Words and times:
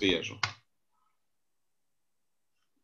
spiežu. 0.00 0.38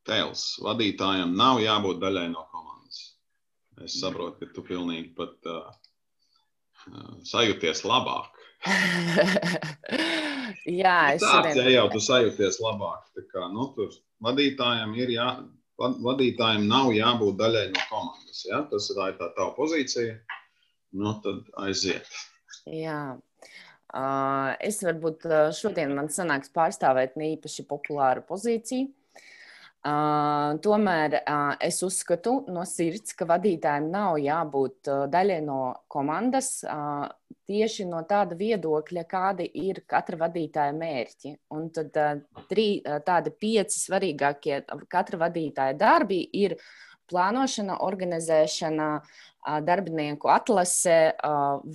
Tēls 0.07 0.61
vadītājam 0.63 1.33
nav 1.35 1.59
jābūt 1.65 1.99
daļai 2.05 2.29
no 2.31 2.45
komandas. 2.53 3.17
Es 3.83 3.97
saprotu, 4.01 4.45
ka 4.45 4.53
tu 4.55 4.63
pilnīgi 4.69 5.15
pat 5.17 5.49
uh, 5.51 5.73
sajūties 7.27 7.83
labāk. 7.89 8.37
Jā, 10.67 11.15
es 11.15 11.23
Tāds, 11.23 11.59
ja 11.59 11.67
jau 11.71 11.87
tu 11.93 12.01
sajūties 12.03 12.61
labāk. 12.63 13.09
Tā 13.17 13.23
kā, 13.33 13.47
nu, 13.55 13.69
tur 13.77 13.93
vadītājam 14.23 14.95
ir 14.99 15.13
jā, 15.15 15.27
vadītājam 15.79 16.67
nav 16.71 16.91
jābūt 16.95 17.39
daļai 17.39 17.67
no 17.73 17.85
komandas. 17.91 18.43
Ja? 18.49 18.65
Tas 18.71 18.91
ir 18.91 18.99
tā, 18.99 19.13
tā 19.21 19.31
tava 19.39 19.53
pozīcija. 19.59 20.17
Nu, 20.97 21.17
tad 21.23 21.47
aiziet. 21.63 22.11
Jā. 22.71 23.17
Es 23.95 24.81
varbūt 24.83 25.27
šodien 25.57 25.95
man 25.95 26.09
sanāks 26.13 26.51
pārstāvēt 26.55 27.15
ne 27.17 27.33
īpaši 27.37 27.65
populāru 27.71 28.25
pozīciju. 28.27 28.89
Uh, 29.87 30.57
tomēr 30.65 31.13
uh, 31.21 31.53
es 31.63 31.77
uzskatu 31.87 32.41
no 32.51 32.65
sirds, 32.67 33.13
ka 33.15 33.23
vadītājiem 33.31 33.85
nav 33.93 34.17
jābūt 34.19 34.89
uh, 34.91 35.05
daļai 35.13 35.37
no 35.47 35.59
komandas 35.87 36.49
uh, 36.67 37.05
tieši 37.47 37.87
no 37.87 38.01
tāda 38.09 38.35
viedokļa, 38.35 39.05
kādi 39.07 39.47
ir 39.63 39.85
katra 39.87 40.19
vadītāja 40.25 40.73
mērķi. 40.75 41.37
Un 41.55 41.69
tad 41.77 42.01
uh, 42.03 42.17
trī, 42.51 42.81
uh, 42.81 42.99
tādi 43.07 43.31
pieci 43.31 43.79
svarīgākie 43.85 44.65
katra 44.91 45.21
vadītāja 45.23 45.79
darbi 45.79 46.19
ir 46.35 46.57
plānošana, 47.07 47.79
organizēšana, 47.87 48.89
darbinieku 49.63 50.27
atlase, 50.27 51.15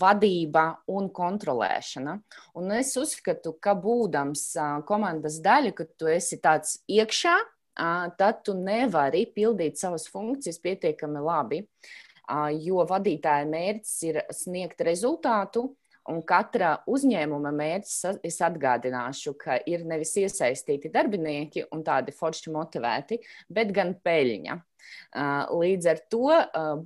vadība 0.01 0.65
un 0.91 1.07
kontrolēšana. 1.15 2.17
Un 2.59 2.73
es 2.75 2.91
uzskatu, 2.99 3.53
ka 3.63 3.77
būdams 3.79 4.43
komandas 4.89 5.39
daļa, 5.39 5.71
ka 5.77 5.87
tu 5.95 6.12
esi 6.12 6.41
tāds 6.43 6.82
iekšā, 6.91 7.37
tad 7.75 8.41
tu 8.45 8.55
nevari 8.57 9.25
pildīt 9.35 9.79
savas 9.79 10.07
funkcijas 10.11 10.59
pietiekami 10.63 11.21
labi, 11.23 11.61
jo 12.61 12.85
vadītāja 12.87 13.47
mērķis 13.49 13.95
ir 14.09 14.23
sniegt 14.35 14.83
rezultātu. 14.87 15.69
Un 16.09 16.23
katra 16.25 16.79
uzņēmuma 16.89 17.51
mērķis, 17.53 18.23
es 18.25 18.39
atgādināšu, 18.41 19.35
ka 19.37 19.59
ir 19.69 19.83
nevis 19.85 20.15
iesaistīti 20.17 20.89
darbinieki 20.89 21.67
un 21.75 21.83
tādi 21.85 22.13
forši 22.17 22.49
motivēti, 22.55 23.19
bet 23.53 23.69
gan 23.75 23.93
peļņa. 24.01 24.57
Līdz 25.61 25.89
ar 25.91 26.01
to, 26.09 26.33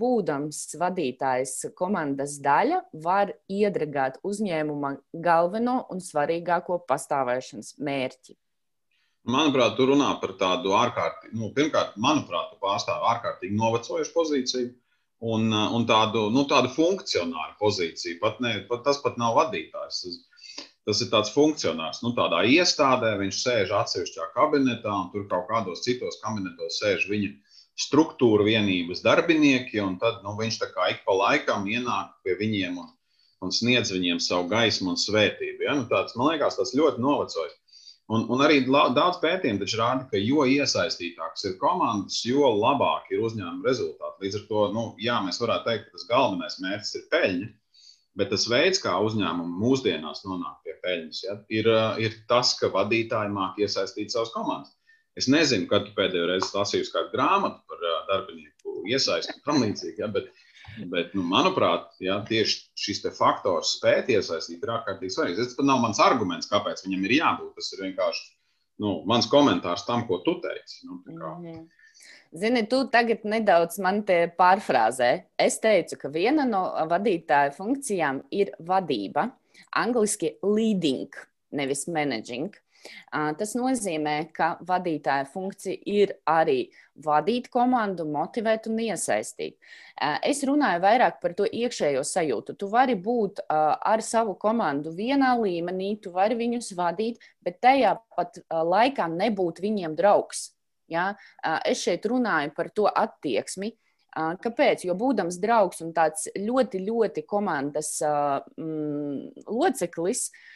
būdams 0.02 0.62
vadītājs 0.82 1.72
komandas 1.80 2.42
daļa, 2.44 2.82
var 3.08 3.32
iedragāt 3.48 4.20
uzņēmuma 4.28 4.98
galveno 5.14 5.86
un 5.94 6.04
svarīgāko 6.04 6.82
pastāvēšanas 6.90 7.78
mērķi. 7.80 8.36
Manuprāt, 9.26 9.74
tu 9.78 9.88
runā 9.90 10.12
par 10.22 10.36
tādu 10.38 10.76
ārkārtīgi, 10.78 11.34
nu, 11.40 11.50
pirmkārt, 11.56 11.96
manuprāt, 11.98 12.52
tu 12.52 12.60
pārstāv 12.62 13.06
ārkārtīgi 13.10 13.58
novecojušu 13.58 14.14
pozīciju 14.14 14.68
un, 15.34 15.50
un 15.50 15.88
tādu, 15.90 16.28
nu, 16.34 16.44
tādu 16.50 16.70
funkcionāru 16.76 17.56
pozīciju. 17.62 18.20
Pat 18.22 18.38
ne, 18.44 18.60
pat, 18.70 18.84
tas 18.86 19.02
pat 19.02 19.18
nav 19.22 19.34
vadītājs. 19.40 20.04
Tas, 20.86 21.02
ir 21.02 21.10
tāds 21.10 21.34
funkcionārs. 21.34 22.04
Nu, 22.06 22.12
tādā 22.18 22.44
iestādē 22.46 23.16
viņš 23.24 23.42
sēž 23.42 23.74
atsevišķā 23.74 24.30
kabinetā, 24.36 24.94
un 24.94 25.10
tur 25.14 25.26
kaut 25.32 25.48
kādos 25.50 25.82
citos 25.88 26.20
kabinetos 26.22 26.78
sēž 26.84 27.08
viņa 27.10 27.34
struktūra 27.82 28.46
vienības 28.46 29.02
darbinieki, 29.04 29.82
tad 30.00 30.22
nu, 30.24 30.36
viņš 30.38 30.60
tā 30.62 30.70
kā 30.76 30.92
ik 30.94 31.02
pa 31.08 31.18
laikam 31.18 31.66
ienāk 31.68 32.14
pie 32.24 32.38
viņiem 32.40 32.78
un, 32.84 32.94
un 33.42 33.52
sniedz 33.52 33.92
viņiem 33.92 34.22
savu 34.24 34.46
gaismu 34.54 34.94
un 34.94 35.02
svētību. 35.02 35.66
Ja? 35.66 35.76
Nu, 35.82 35.90
tāds, 35.90 36.14
man 36.16 36.36
liekas, 36.36 36.62
tas 36.62 36.78
ļoti 36.78 37.02
novecojis. 37.02 37.58
Un, 38.14 38.28
un 38.30 38.42
arī 38.46 38.60
daudz 38.70 39.18
pētījumu 39.24 39.66
rāda, 39.80 40.06
ka 40.12 40.20
jo 40.22 40.44
iesaistītākas 40.46 41.48
ir 41.50 41.56
komandas, 41.62 42.20
jo 42.28 42.52
labāk 42.54 43.10
ir 43.10 43.24
uzņēmuma 43.26 43.66
rezultāti. 43.66 44.28
Līdz 44.28 44.38
ar 44.40 44.44
to, 44.50 44.66
nu, 44.76 44.84
jā, 45.02 45.16
mēs 45.26 45.42
varētu 45.42 45.66
teikt, 45.70 45.88
ka 45.88 45.98
tas 45.98 46.10
galvenais 46.12 46.60
mērķis 46.62 46.94
ir 47.00 47.08
peļņa, 47.16 47.48
bet 48.22 48.30
tas 48.36 48.46
veids, 48.52 48.82
kā 48.84 48.94
uzņēmumi 49.08 49.58
mūsdienās 49.64 50.22
nonāk 50.28 50.62
pie 50.68 50.78
peļņas, 50.86 51.24
ja, 51.26 51.38
ir, 51.58 51.72
ir 52.06 52.20
tas, 52.30 52.54
ka 52.60 52.70
vadītāji 52.78 53.34
māk 53.34 53.58
iesaistīt 53.66 54.14
savas 54.14 54.34
komandas. 54.36 54.76
Es 55.18 55.30
nezinu, 55.32 55.66
kad 55.72 55.88
tu 55.88 55.96
pēdējo 55.98 56.30
reizi 56.30 56.54
lasījusi 56.54 56.94
kādu 56.94 57.14
grāmatu 57.16 57.64
par 57.72 57.84
darbinieku 58.12 58.84
iesaistu 58.92 59.34
un 59.34 59.46
tam 59.48 59.62
līdzīgi, 59.64 60.02
ja, 60.04 60.12
bet 60.12 60.30
Bet, 60.92 61.14
nu, 61.16 61.24
manuprāt, 61.28 61.92
jā, 62.04 62.18
tieši 62.28 62.62
šis 62.80 63.04
faktors 63.18 63.76
spēt 63.78 64.10
iesaistīt 64.14 64.64
ir 64.64 64.74
ārkārtīgi 64.76 65.16
svarīgs. 65.16 65.42
Tas 65.42 65.58
pat 65.58 65.70
nav 65.70 65.82
mans 65.84 66.02
arguments, 66.04 66.50
kāpēc 66.52 66.84
viņam 66.86 67.06
ir 67.08 67.16
jābūt. 67.20 67.54
Tas 67.56 67.72
ir 67.76 67.86
vienkārši 67.88 68.26
nu, 68.84 68.98
mans 69.08 69.30
komentārs 69.32 69.86
tam, 69.88 70.06
ko 70.10 70.20
tu 70.26 70.40
teici. 70.44 70.84
Nu, 70.88 71.02
-hmm. 71.08 71.66
Zini, 72.36 72.66
tu 72.68 72.82
tagad 72.92 73.24
nedaudz 73.24 73.80
man 73.80 74.04
te 74.04 74.28
pārfrāzē. 74.40 75.24
Es 75.40 75.60
teicu, 75.60 75.98
ka 76.02 76.10
viena 76.10 76.46
no 76.46 76.66
vadītāja 76.90 77.54
funkcijām 77.56 78.24
ir 78.32 78.52
vadība. 78.60 79.30
Angliski 79.72 80.34
leading, 80.44 81.08
nevis 81.52 81.88
managing. 81.88 82.52
Tas 83.12 83.54
nozīmē, 83.58 84.16
ka 84.36 84.56
vadītāja 84.66 85.26
funkcija 85.30 85.78
ir 85.90 86.16
arī 86.30 86.66
vadīt 87.06 87.50
komandu, 87.54 88.06
motivēt 88.08 88.70
un 88.72 88.80
iesaistīt. 88.86 89.58
Es 90.24 90.44
runāju 90.48 90.84
vairāk 90.84 91.20
par 91.22 91.36
to 91.38 91.48
iekšējo 91.48 92.04
sajūtu. 92.08 92.58
Tu 92.60 92.70
vari 92.72 92.96
būt 92.96 93.44
ar 93.50 94.04
savu 94.06 94.36
komandu 94.40 94.94
vienā 94.96 95.34
līmenī, 95.40 95.96
tu 96.02 96.14
vari 96.16 96.38
viņus 96.40 96.74
vadīt, 96.78 97.24
bet 97.44 97.62
tajā 97.64 97.96
pat 98.16 98.40
laikā 98.50 99.10
nebūt 99.12 99.64
viņiem 99.64 99.96
draugs. 99.98 100.52
Ja? 100.92 101.14
Es 101.66 101.84
šeit 101.84 102.06
runāju 102.10 102.54
par 102.56 102.72
to 102.76 102.90
attieksmi. 102.92 103.74
Kāpēc? 104.16 104.86
Jo 104.88 104.94
būdams 104.96 105.42
draugs 105.44 105.82
un 105.84 105.90
tāds 105.96 106.30
ļoti, 106.40 106.80
ļoti 106.88 107.26
komandas 107.28 107.98
mm, 108.00 109.48
loceklis, 109.52 110.30
uh, 110.30 110.55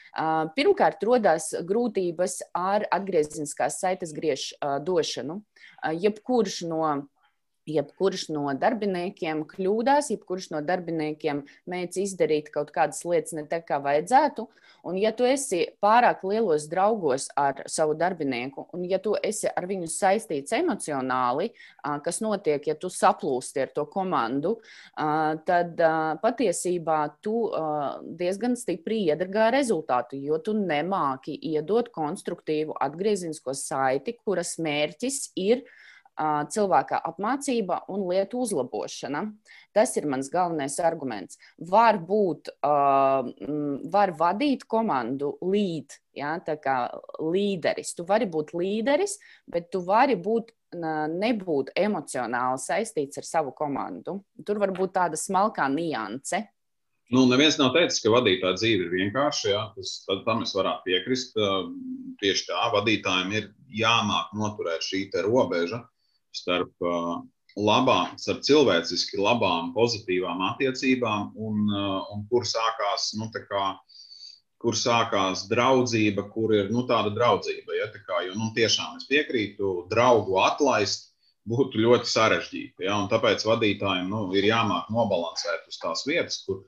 Pirmkārt, 0.56 1.04
rodas 1.06 1.52
grūtības 1.68 2.40
ar 2.58 2.88
atgriezeniskās 2.92 3.80
saites 3.82 4.14
griež 4.16 4.52
došanu. 4.86 5.42
Jebkurš 5.94 6.64
no 6.70 6.82
jebkurš 7.70 8.30
no 8.34 8.48
darbiniekiem 8.58 9.46
kļūdās, 9.50 10.12
jebkurš 10.14 10.50
no 10.56 10.64
darbiniekiem 10.66 11.44
mēģina 11.70 12.06
izdarīt 12.06 12.50
kaut 12.54 12.74
kādas 12.76 13.04
lietas 13.08 13.36
ne 13.38 13.46
tā, 13.50 13.62
kā 13.66 13.80
vajadzētu. 13.84 14.48
Un, 14.88 14.96
ja 14.96 15.12
tu 15.12 15.26
esi 15.28 15.66
pārāk 15.84 16.22
lielos 16.24 16.70
draugos 16.72 17.28
ar 17.40 17.64
savu 17.68 17.96
darbinieku, 18.00 18.68
un 18.76 18.86
ja 18.88 19.00
tu 19.04 19.16
esi 19.24 19.50
ar 19.52 19.68
viņu 19.68 19.90
saistīts 19.92 20.56
emocionāli, 20.56 21.50
kas 22.06 22.22
notiek, 22.24 22.64
ja 22.70 22.78
tu 22.80 22.92
saplūsti 22.94 23.66
ar 23.66 23.74
to 23.76 23.84
komandu, 23.92 24.56
tad 25.50 25.84
patiesībā 26.24 27.02
tu 27.26 27.50
diezgan 28.22 28.56
stipri 28.60 29.02
iedragā 29.10 29.50
rezultātu, 29.58 30.20
jo 30.24 30.40
tu 30.44 30.56
nemāki 30.56 31.36
iedot 31.52 31.92
konstruktīvu 31.96 32.78
atgriezinisko 32.80 33.56
saiti, 33.58 34.16
kuras 34.24 34.56
mērķis 34.64 35.22
ir 35.40 35.66
cilvēka 36.20 37.00
apmācība 37.10 37.84
un 37.92 38.06
lietu 38.10 38.44
uzlabošana. 38.44 39.24
Tas 39.76 39.96
ir 39.98 40.08
mans 40.10 40.30
galvenais 40.34 40.76
arguments. 40.84 41.40
Var 41.60 42.00
būt, 42.04 42.52
var 43.94 44.14
vadīt 44.20 44.66
komandu 44.68 45.36
līd, 45.46 45.96
ja, 46.18 46.36
tā 46.44 46.58
kā 46.62 46.78
līderis. 47.22 47.94
Tu 47.96 48.06
vari 48.08 48.28
būt 48.30 48.56
līderis, 48.58 49.20
bet 49.48 49.70
tu 49.72 49.84
vari 49.86 50.18
būt 50.20 50.54
nebūt 50.74 51.74
emocionāli 51.78 52.62
saistīts 52.62 53.22
ar 53.22 53.26
savu 53.26 53.54
komandu. 53.58 54.20
Tur 54.46 54.60
var 54.62 54.74
būt 54.76 54.96
tāda 54.98 55.18
smalkā 55.18 55.70
nianse. 55.74 56.46
Nu, 57.10 57.24
neviens 57.26 57.56
nav 57.58 57.72
teicis, 57.74 58.04
ka 58.04 58.12
vadītāja 58.14 58.54
dzīve 58.60 58.86
ir 58.86 58.92
vienkārša. 58.94 59.48
Ja? 59.50 59.62
Tas, 59.74 59.96
tad, 60.06 60.20
tam 60.28 60.44
es 60.46 60.54
varētu 60.54 60.86
piekrist. 60.86 61.40
Tieši 62.22 62.50
tā, 62.52 62.68
vadītājiem 62.76 63.34
ir 63.34 63.48
jāmāk 63.80 64.36
noturēt 64.38 64.86
šī 64.86 65.08
robeža 65.26 65.82
starp 66.36 66.86
uh, 66.86 67.20
labām, 67.58 68.16
starp 68.22 68.44
cilvēciski 68.46 69.20
labām, 69.20 69.74
pozitīvām 69.76 70.42
attiecībām, 70.54 71.34
un, 71.36 71.68
uh, 71.74 72.10
un 72.14 72.26
kur 72.32 72.48
sākās, 72.48 73.12
nu, 73.20 73.30
kā, 73.34 73.66
kur 74.60 74.78
sākās 74.78 75.48
draudzība, 75.52 76.28
kur 76.34 76.54
ir 76.56 76.74
nu, 76.74 76.86
tāda 76.90 77.14
draudzība. 77.16 77.78
Ja, 77.80 77.90
tā 77.94 78.04
kā, 78.06 78.24
jo 78.28 78.36
nu, 78.38 78.52
tiešām 78.56 79.00
es 79.00 79.08
piekrītu, 79.10 79.76
draugu 79.92 80.40
atlaist 80.44 81.10
būtu 81.50 81.82
ļoti 81.82 82.10
sarežģīti. 82.10 82.86
Ja, 82.86 83.00
tāpēc 83.12 83.46
vadītājiem 83.48 84.10
nu, 84.12 84.28
ir 84.38 84.50
jāmāk 84.50 84.92
nobalansēt 84.94 85.66
uz 85.70 85.80
tās 85.82 86.06
vietas, 86.08 86.44
kur, 86.46 86.62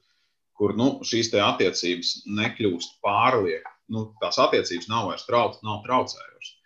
kur 0.58 0.74
nu, 0.78 0.96
šīs 1.06 1.34
attiecības 1.38 2.22
nekļūst 2.40 2.98
pārlieku. 3.06 3.78
Nu, 3.92 4.08
tās 4.22 4.40
attiecības 4.40 4.88
nav 4.88 5.10
vairs 5.12 5.28
trauc, 5.28 5.60
nav 5.68 5.82
traucējošas. 5.86 6.58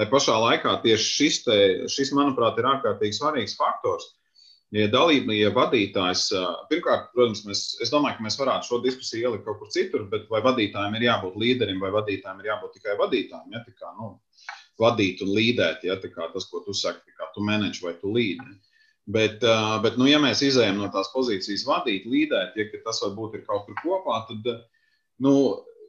Tā 0.00 0.08
pašā 0.08 0.34
laikā 0.40 0.78
tieši 0.82 1.08
šis, 1.18 1.38
te, 1.44 1.56
šis, 1.92 2.14
manuprāt, 2.16 2.58
ir 2.58 2.68
ārkārtīgi 2.70 3.18
svarīgs 3.18 3.58
faktors. 3.58 4.08
Ja 4.72 4.86
dalība, 4.88 5.34
ja 5.36 5.50
vadītājs, 5.52 6.30
pirmkārt, 6.70 7.10
protams, 7.12 7.42
mēs, 7.44 7.64
es 7.84 7.90
domāju, 7.92 8.16
ka 8.16 8.24
mēs 8.24 8.38
varētu 8.40 8.70
šo 8.70 8.78
diskusiju 8.86 9.26
ielikt 9.28 9.44
kaut 9.44 9.58
kur 9.60 9.68
citur, 9.74 10.06
bet 10.08 10.24
vai 10.32 10.40
vadītājiem 10.46 10.96
ir 10.96 11.04
jābūt 11.10 11.36
līderim, 11.42 11.82
vai 11.82 11.90
vadītājiem 11.92 12.40
ir 12.40 12.48
jābūt 12.48 12.78
tikai 12.78 12.96
vadītājiem, 13.02 13.50
ja 13.52 13.60
tā 13.66 13.74
kā 13.76 13.92
nu, 13.98 14.14
vadīt 14.80 15.20
un 15.26 15.34
līdēt, 15.36 15.84
ja 15.84 15.98
tā 16.00 16.08
kā 16.14 16.30
tas, 16.32 16.48
ko 16.48 16.62
tu 16.64 16.72
saki, 16.72 17.12
kā 17.18 17.28
tu 17.34 17.44
menedži 17.44 17.84
vai 17.84 17.92
tu 18.00 18.14
līdi. 18.16 18.48
Bet, 19.12 19.44
bet 19.84 19.98
nu, 20.00 20.06
ja 20.08 20.20
mēs 20.22 20.40
izējām 20.46 20.80
no 20.80 20.88
tās 20.94 21.10
pozīcijas 21.12 21.66
vadīt, 21.68 22.08
līdēt, 22.08 22.56
ja 22.56 22.82
tas 22.86 23.02
varbūt 23.04 23.36
ir 23.36 23.44
kaut 23.48 23.66
kur 23.66 23.76
kopā, 23.82 24.22
tad 24.30 24.48
nu, 25.20 25.34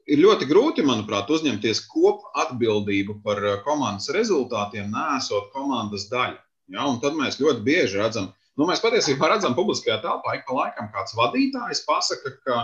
ir 0.07 0.21
ļoti 0.23 0.47
grūti, 0.49 0.85
manuprāt, 0.85 1.31
uzņemties 1.31 1.85
kopu 1.91 2.31
atbildību 2.45 3.19
par 3.25 3.41
komandas 3.67 4.11
rezultātiem, 4.15 4.91
nesot 4.93 5.51
komandas 5.55 6.09
daļu. 6.11 6.39
Ja? 6.73 6.87
Un 6.87 6.99
tad 7.03 7.17
mēs 7.19 7.39
ļoti 7.41 7.63
bieži 7.65 8.01
redzam, 8.01 8.31
Nu, 8.59 8.67
mēs 8.69 8.83
patiesībā 8.83 9.31
redzam, 9.31 9.55
publiskajā 9.57 9.97
telpā 10.03 10.37
ik 10.37 10.43
pa 10.45 10.55
laikam 10.59 10.89
kāds 10.93 11.15
vadītājs 11.17 11.81
pasaka, 11.87 12.35
ka 12.45 12.57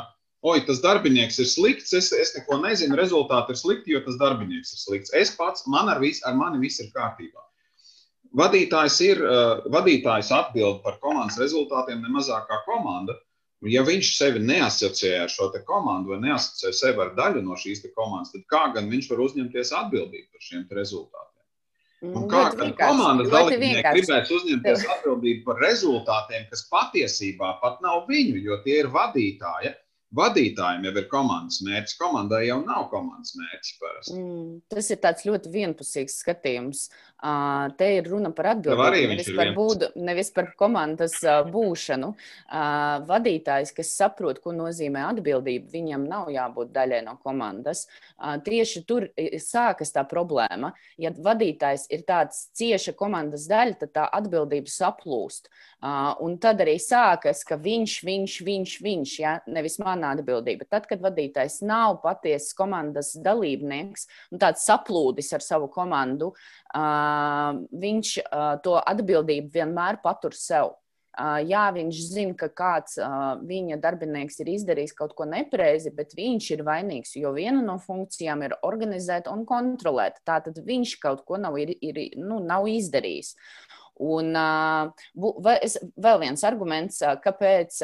oi, 0.46 0.60
tas 0.68 0.82
darbinieks 0.84 1.40
ir 1.42 1.48
slikts, 1.50 1.96
es, 1.98 2.12
es 2.14 2.36
neko 2.36 2.60
nezinu, 2.62 2.98
rezultāti 3.00 3.56
ir 3.56 3.60
slikti, 3.60 3.96
jo 3.96 4.02
tas 4.06 4.20
darbinieks 4.22 4.76
ir 4.76 4.84
slikts. 4.84 5.14
Es 5.18 5.34
pats, 5.38 5.66
man 5.68 5.90
ar, 5.90 6.02
vis, 6.04 6.22
ar 6.30 6.38
mani 6.38 6.62
viss 6.62 6.84
ir 6.84 6.92
kārtībā. 6.94 7.42
Vadītājs 8.38 9.00
ir, 9.02 9.24
uh, 9.26 9.66
vadītājs 9.74 10.30
atbild 10.36 10.84
par 10.84 11.00
komandas 11.02 11.40
rezultātiem 11.42 12.04
nemazāk 12.06 12.46
kā 12.46 12.62
komanda. 12.68 13.18
Ja 13.68 13.82
viņš 13.84 14.10
sevi 14.16 14.40
neasociē 14.40 15.18
ar 15.26 15.32
šo 15.32 15.50
komandu 15.68 16.14
vai 16.14 16.22
neasociē 16.24 16.72
sevi 16.76 17.04
ar 17.04 17.12
daļu 17.18 17.42
no 17.44 17.58
šīs 17.60 17.84
komandas, 17.92 18.32
tad 18.32 18.46
kā 18.48 18.70
gan 18.76 18.88
viņš 18.92 19.10
var 19.12 19.26
uzņemties 19.26 19.74
atbildību 19.82 20.32
par 20.32 20.46
šiem 20.46 20.64
rezultātiem? 20.78 21.36
Un 22.00 22.24
mm, 22.24 22.30
kā 22.32 22.70
komandas 22.80 23.28
dalībnieki 23.34 23.84
gribēs 23.84 24.32
uzņemties 24.32 24.88
atbildību 24.96 25.44
par 25.50 25.60
rezultātiem, 25.66 26.48
kas 26.48 26.64
patiesībā 26.72 27.58
pat 27.60 27.84
nav 27.84 28.06
viņu, 28.08 28.40
jo 28.46 28.62
tie 28.64 28.80
ir 28.86 28.92
vadītāji. 28.96 29.76
Vadītājiem 30.16 30.88
jau 30.88 30.94
ir 30.98 31.06
komandas 31.12 31.60
mērķis. 31.62 31.98
Komandai 32.00 32.48
jau 32.48 32.64
nav 32.64 32.88
komandas 32.90 33.36
mērķis. 33.38 34.14
Mm, 34.16 34.56
tas 34.72 34.90
ir 34.96 35.04
ļoti 35.30 35.52
vienpusīgs 35.54 36.16
skatījums. 36.24 36.88
Uh, 36.88 37.09
te 37.78 37.90
ir 37.98 38.08
runa 38.10 38.32
par 38.36 38.54
atbildību, 38.56 39.10
nevis 39.14 39.30
par, 39.36 39.52
būdu, 39.58 39.90
nevis 40.00 40.32
par 40.36 40.50
komandas 40.60 41.18
uh, 41.26 41.42
būšanu. 41.50 42.14
Uh, 42.16 43.04
vadītājs, 43.10 43.74
kas 43.76 43.92
saprot, 44.00 44.40
ko 44.44 44.54
nozīmē 44.56 45.04
atbildība, 45.10 45.70
viņam 45.74 46.08
nav 46.10 46.32
jābūt 46.34 46.74
daļai 46.76 47.04
no 47.06 47.18
komandas. 47.24 47.86
Uh, 48.18 48.40
tieši 48.46 48.84
tur 48.90 49.10
sākas 49.44 49.94
tā 49.94 50.06
problēma. 50.10 50.74
Ja 50.98 51.12
vadītājs 51.14 51.90
ir 51.94 52.08
tāds 52.08 52.48
cieša 52.58 52.96
komandas 52.98 53.46
daļa, 53.52 53.78
tad 53.84 53.94
tā 54.00 54.08
atbildība 54.20 54.72
saplūst. 54.72 55.52
Uh, 55.80 56.16
un 56.26 56.40
tad 56.42 56.64
arī 56.64 56.80
sākas, 56.82 57.46
ka 57.48 57.60
viņš, 57.60 58.00
viņš, 58.08 58.40
viņš, 58.48 58.80
viņš, 58.84 59.20
ja, 59.22 59.38
nevis 59.48 59.78
man 59.80 59.90
mana 59.90 60.14
atbildība. 60.16 60.68
Tad, 60.70 60.88
kad 60.90 61.02
vadītājs 61.04 61.60
nav 61.66 62.00
patiesas 62.04 62.56
komandas 62.58 63.14
dalībnieks 63.26 64.08
un 64.34 64.42
tāds 64.42 64.66
saplūdis 64.68 65.32
ar 65.36 65.46
savu 65.46 65.70
komandu, 65.74 66.32
viņš 66.74 68.12
to 68.64 68.76
atbildību 68.78 69.50
vienmēr 69.54 70.02
patur 70.04 70.36
sev. 70.38 70.76
Jā, 71.20 71.66
viņš 71.76 71.98
zina, 72.14 72.36
ka 72.38 72.48
kāds 72.54 72.96
viņa 73.44 73.80
darbinieks 73.82 74.38
ir 74.40 74.54
izdarījis 74.54 74.94
kaut 74.96 75.16
ko 75.18 75.26
nepareizi, 75.28 75.92
bet 75.92 76.14
viņš 76.16 76.52
ir 76.54 76.64
vainīgs, 76.64 77.16
jo 77.20 77.34
viena 77.36 77.64
no 77.66 77.80
funkcijām 77.82 78.46
ir 78.46 78.56
organizēt 78.64 79.28
un 79.28 79.44
kontrolēt. 79.50 80.22
Tātad 80.24 80.62
viņš 80.64 80.96
kaut 81.02 81.26
ko 81.28 81.42
nav, 81.42 81.58
ir, 81.60 81.74
ir, 81.82 82.00
nu, 82.22 82.40
nav 82.40 82.70
izdarījis. 82.72 83.34
Un 84.00 84.32
vēl 84.32 86.22
viens 86.22 86.46
arguments, 86.48 87.02
kāpēc 87.26 87.82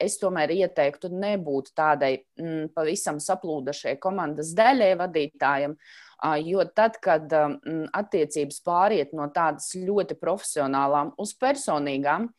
es 0.00 0.16
tomēr 0.22 0.54
ieteiktu 0.54 1.10
nebūt 1.12 1.74
tādai 1.76 2.14
mm, 2.40 2.70
pavisam 2.72 3.20
saplūdušai 3.20 3.98
komandas 4.00 4.54
daļai 4.56 4.94
vadītājam, 5.02 5.76
uh, 5.76 6.05
jo 6.44 6.64
tad, 6.76 6.96
kad 7.02 7.32
attiecības 7.92 8.62
pāriet 8.64 9.12
no 9.16 9.26
tādas 9.34 9.74
ļoti 9.76 10.16
profesionālām 10.20 11.12
uz 11.20 11.34
personīgām, 11.36 12.30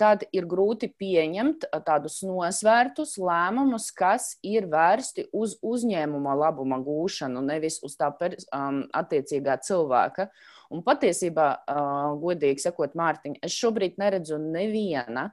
tad 0.00 0.24
ir 0.32 0.48
grūti 0.48 0.88
pieņemt 0.88 1.68
tādus 1.84 2.22
nosvērtus 2.24 3.16
lēmumus, 3.20 3.90
kas 3.92 4.34
ir 4.42 4.68
vērsti 4.72 5.28
uz 5.36 5.58
uzņēmuma 5.62 6.34
labuma 6.40 6.80
gūšanu, 6.84 7.44
nevis 7.44 7.80
uz 7.84 7.96
tā 8.00 8.10
attiecīgā 8.14 9.58
cilvēka. 9.64 10.30
Un 10.72 10.80
patiesībā, 10.82 11.48
godīgi 12.22 12.64
sakot, 12.64 12.96
Mārtiņ, 12.98 13.36
es 13.44 13.52
šobrīd 13.52 14.00
neredzu 14.00 14.40
neviena 14.40 15.28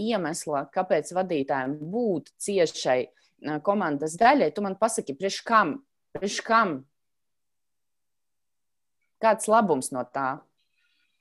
iemesla, 0.00 0.64
kāpēc 0.72 1.12
vadītājiem 1.14 1.76
būt 1.92 2.32
ciešai 2.42 2.98
komandas 3.62 4.16
daļai. 4.18 4.50
Tu 4.56 4.64
man 4.64 4.78
pasaki, 4.80 5.14
priekš 5.20 5.42
kam? 5.46 5.76
Priekš 6.16 6.40
kam? 6.46 6.78
Kāds 9.24 9.48
labums 9.48 9.90
no 9.94 10.04
tā? 10.12 10.34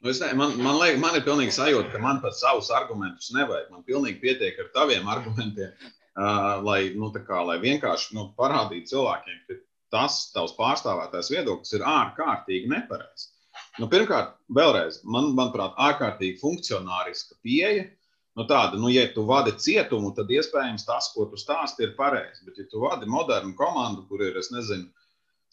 Nu, 0.04 0.12
es, 0.12 0.20
ne, 0.20 0.34
man, 0.36 0.58
man, 0.60 0.76
liek, 0.82 0.98
man 1.00 1.16
ir 1.16 1.24
pilnīgi 1.24 1.54
sajūta, 1.56 1.94
ka 1.94 2.00
man 2.04 2.18
pat 2.24 2.36
savus 2.36 2.68
argumentus 2.76 3.32
nevajag. 3.32 3.70
Man 3.72 3.86
pilnīgi 3.88 4.20
pietiek 4.20 4.58
ar 4.60 4.72
taviem 4.76 5.08
argumentiem, 5.08 5.72
uh, 5.80 6.58
lai, 6.66 6.80
nu, 7.00 7.08
kā, 7.16 7.40
lai 7.48 7.56
vienkārši 7.64 8.18
nu, 8.18 8.26
parādītu 8.40 8.92
cilvēkiem, 8.92 9.38
ka 9.48 9.62
tas 9.96 10.18
tavs 10.36 10.58
pārstāvētais 10.58 11.32
viedoklis 11.32 11.72
ir 11.78 11.86
ārkārtīgi 11.88 12.68
nepareizs. 12.74 13.30
Nu, 13.80 13.88
pirmkārt, 13.90 14.36
vēlreiz, 14.54 15.00
man, 15.08 15.32
manuprāt, 15.38 15.78
ārkārtīgi 15.88 16.42
funkcionāriska 16.42 17.40
pieeja. 17.46 17.88
Nu, 18.36 18.44
tāda, 18.50 18.80
nu, 18.82 18.90
ja 18.90 19.06
tu 19.14 19.24
vadi 19.30 19.54
cietumu, 19.62 20.12
tad 20.18 20.32
iespējams 20.34 20.84
tas, 20.90 21.12
ko 21.14 21.30
tu 21.30 21.40
stāsti, 21.40 21.88
ir 21.88 21.96
pareizi. 21.96 22.44
Bet, 22.48 22.60
ja 22.60 22.68
tu 22.70 22.82
vadi 22.84 23.08
modernu 23.10 23.54
komandu, 23.56 24.04
kur 24.10 24.26
ir, 24.26 24.36
es 24.42 24.50
nezinu, 24.52 24.90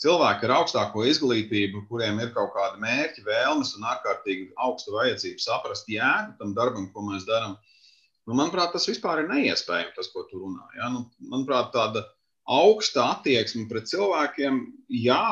cilvēki 0.01 0.47
ar 0.49 0.55
augstāko 0.59 1.05
izglītību, 1.09 1.85
kuriem 1.91 2.21
ir 2.25 2.31
kaut 2.37 2.55
kādi 2.55 2.81
mērķi, 2.83 3.25
vēlmes 3.27 3.75
un 3.77 3.89
ārkārtīgi 3.91 4.49
augstu 4.65 4.95
vajadzību 4.97 5.43
saprast 5.45 5.91
jēgu 5.93 6.39
tam 6.41 6.55
darbam, 6.57 6.89
ko 6.95 7.05
mēs 7.09 7.27
darām, 7.29 7.59
nu, 8.27 8.37
manuprāt, 8.39 8.73
tas 8.75 8.89
vispār 8.89 9.25
ir 9.25 9.29
neiespējami, 9.33 9.93
tas, 9.97 10.09
ko 10.15 10.25
tu 10.31 10.41
runā. 10.41 10.65
Ja? 10.79 10.89
Nu, 10.95 11.05
manuprāt, 11.33 11.73
tāda 11.77 12.07
augsta 12.51 13.11
attieksme 13.17 13.67
pret 13.71 13.91
cilvēkiem, 13.91 14.63
jā, 15.03 15.25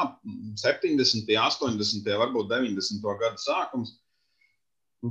70, 0.61 1.32
80, 1.32 2.12
varbūt 2.25 2.53
90. 2.53 3.09
gadu 3.23 3.43
sākums, 3.43 3.97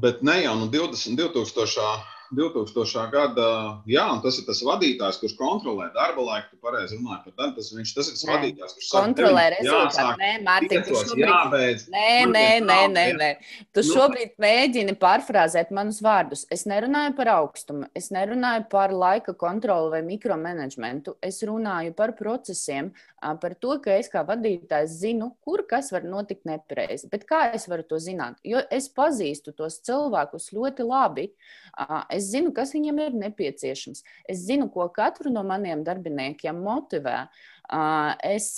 bet 0.04 0.22
ne 0.28 0.38
jau 0.44 0.54
no 0.60 0.70
20, 0.72 1.18
2000. 1.18 2.17
2000. 2.36 3.08
gada, 3.12 3.48
jā, 3.88 4.04
un 4.12 4.20
tas 4.24 4.38
ir 4.40 4.46
tas 4.48 4.60
vadītājs, 4.66 5.20
kurš 5.22 5.36
kontrolē 5.40 5.88
darba 5.96 6.24
laiku. 6.26 6.52
Tu 6.52 6.60
pareizi 6.64 6.98
runāji 6.98 7.24
par 7.26 7.36
darbu. 7.38 7.56
Tas, 7.60 7.70
viņš, 7.76 7.94
tas 7.96 8.10
ir 8.10 8.18
tas 8.18 8.26
nē. 8.26 8.34
vadītājs, 8.36 8.76
kurš 8.78 8.90
kontrolē 8.92 9.46
rezultātu. 9.56 10.18
Nē, 10.22 10.32
Mārtiņ, 10.48 10.84
tu 10.88 10.98
šobrīd, 11.02 11.24
jābeidz, 11.24 11.86
nē, 11.94 12.12
nē, 12.34 12.46
nē, 12.68 12.80
nē, 12.94 13.06
nē. 13.22 13.30
Tu 13.76 13.84
nu, 13.84 13.92
šobrīd 13.94 14.34
mēģini 14.44 14.98
pārfrāzēt 15.00 15.72
manus 15.76 16.02
vārdus. 16.04 16.46
Es 16.54 16.66
nerunāju 16.70 17.16
par 17.18 17.32
augstumu, 17.38 17.88
es 17.98 18.12
nerunāju 18.16 18.68
par 18.72 18.96
laika 18.96 19.36
kontroli 19.38 19.94
vai 19.96 20.04
mikromanagementu. 20.08 21.18
Es 21.24 21.40
runāju 21.48 21.96
par 21.98 22.16
procesiem, 22.20 22.92
par 23.42 23.56
to, 23.62 23.78
ka 23.84 23.96
es 23.98 24.12
kā 24.12 24.24
vadītājs 24.28 25.00
zinu, 25.02 25.32
kur 25.46 25.64
kas 25.70 25.92
var 25.96 26.06
notikt 26.08 26.46
nepareizi. 26.50 27.10
Bet 27.12 27.26
kā 27.30 27.48
es 27.58 27.68
varu 27.70 27.86
to 27.88 28.02
zināt? 28.02 28.38
Jo 28.46 28.62
es 28.72 28.90
pazīstu 28.94 29.56
tos 29.58 29.80
cilvēkus 29.88 30.52
ļoti 30.54 30.86
labi. 30.88 31.30
Es 32.14 32.32
zinu, 32.32 32.54
kas 32.56 32.74
viņiem 32.74 33.02
ir 33.04 33.18
nepieciešams. 33.22 34.04
Es 34.30 34.44
zinu, 34.48 34.70
ko 34.74 34.88
katru 34.94 35.30
no 35.34 35.44
maniem 35.46 35.84
darbiniekiem 35.86 36.58
motivē. 36.66 37.28
Es 38.26 38.56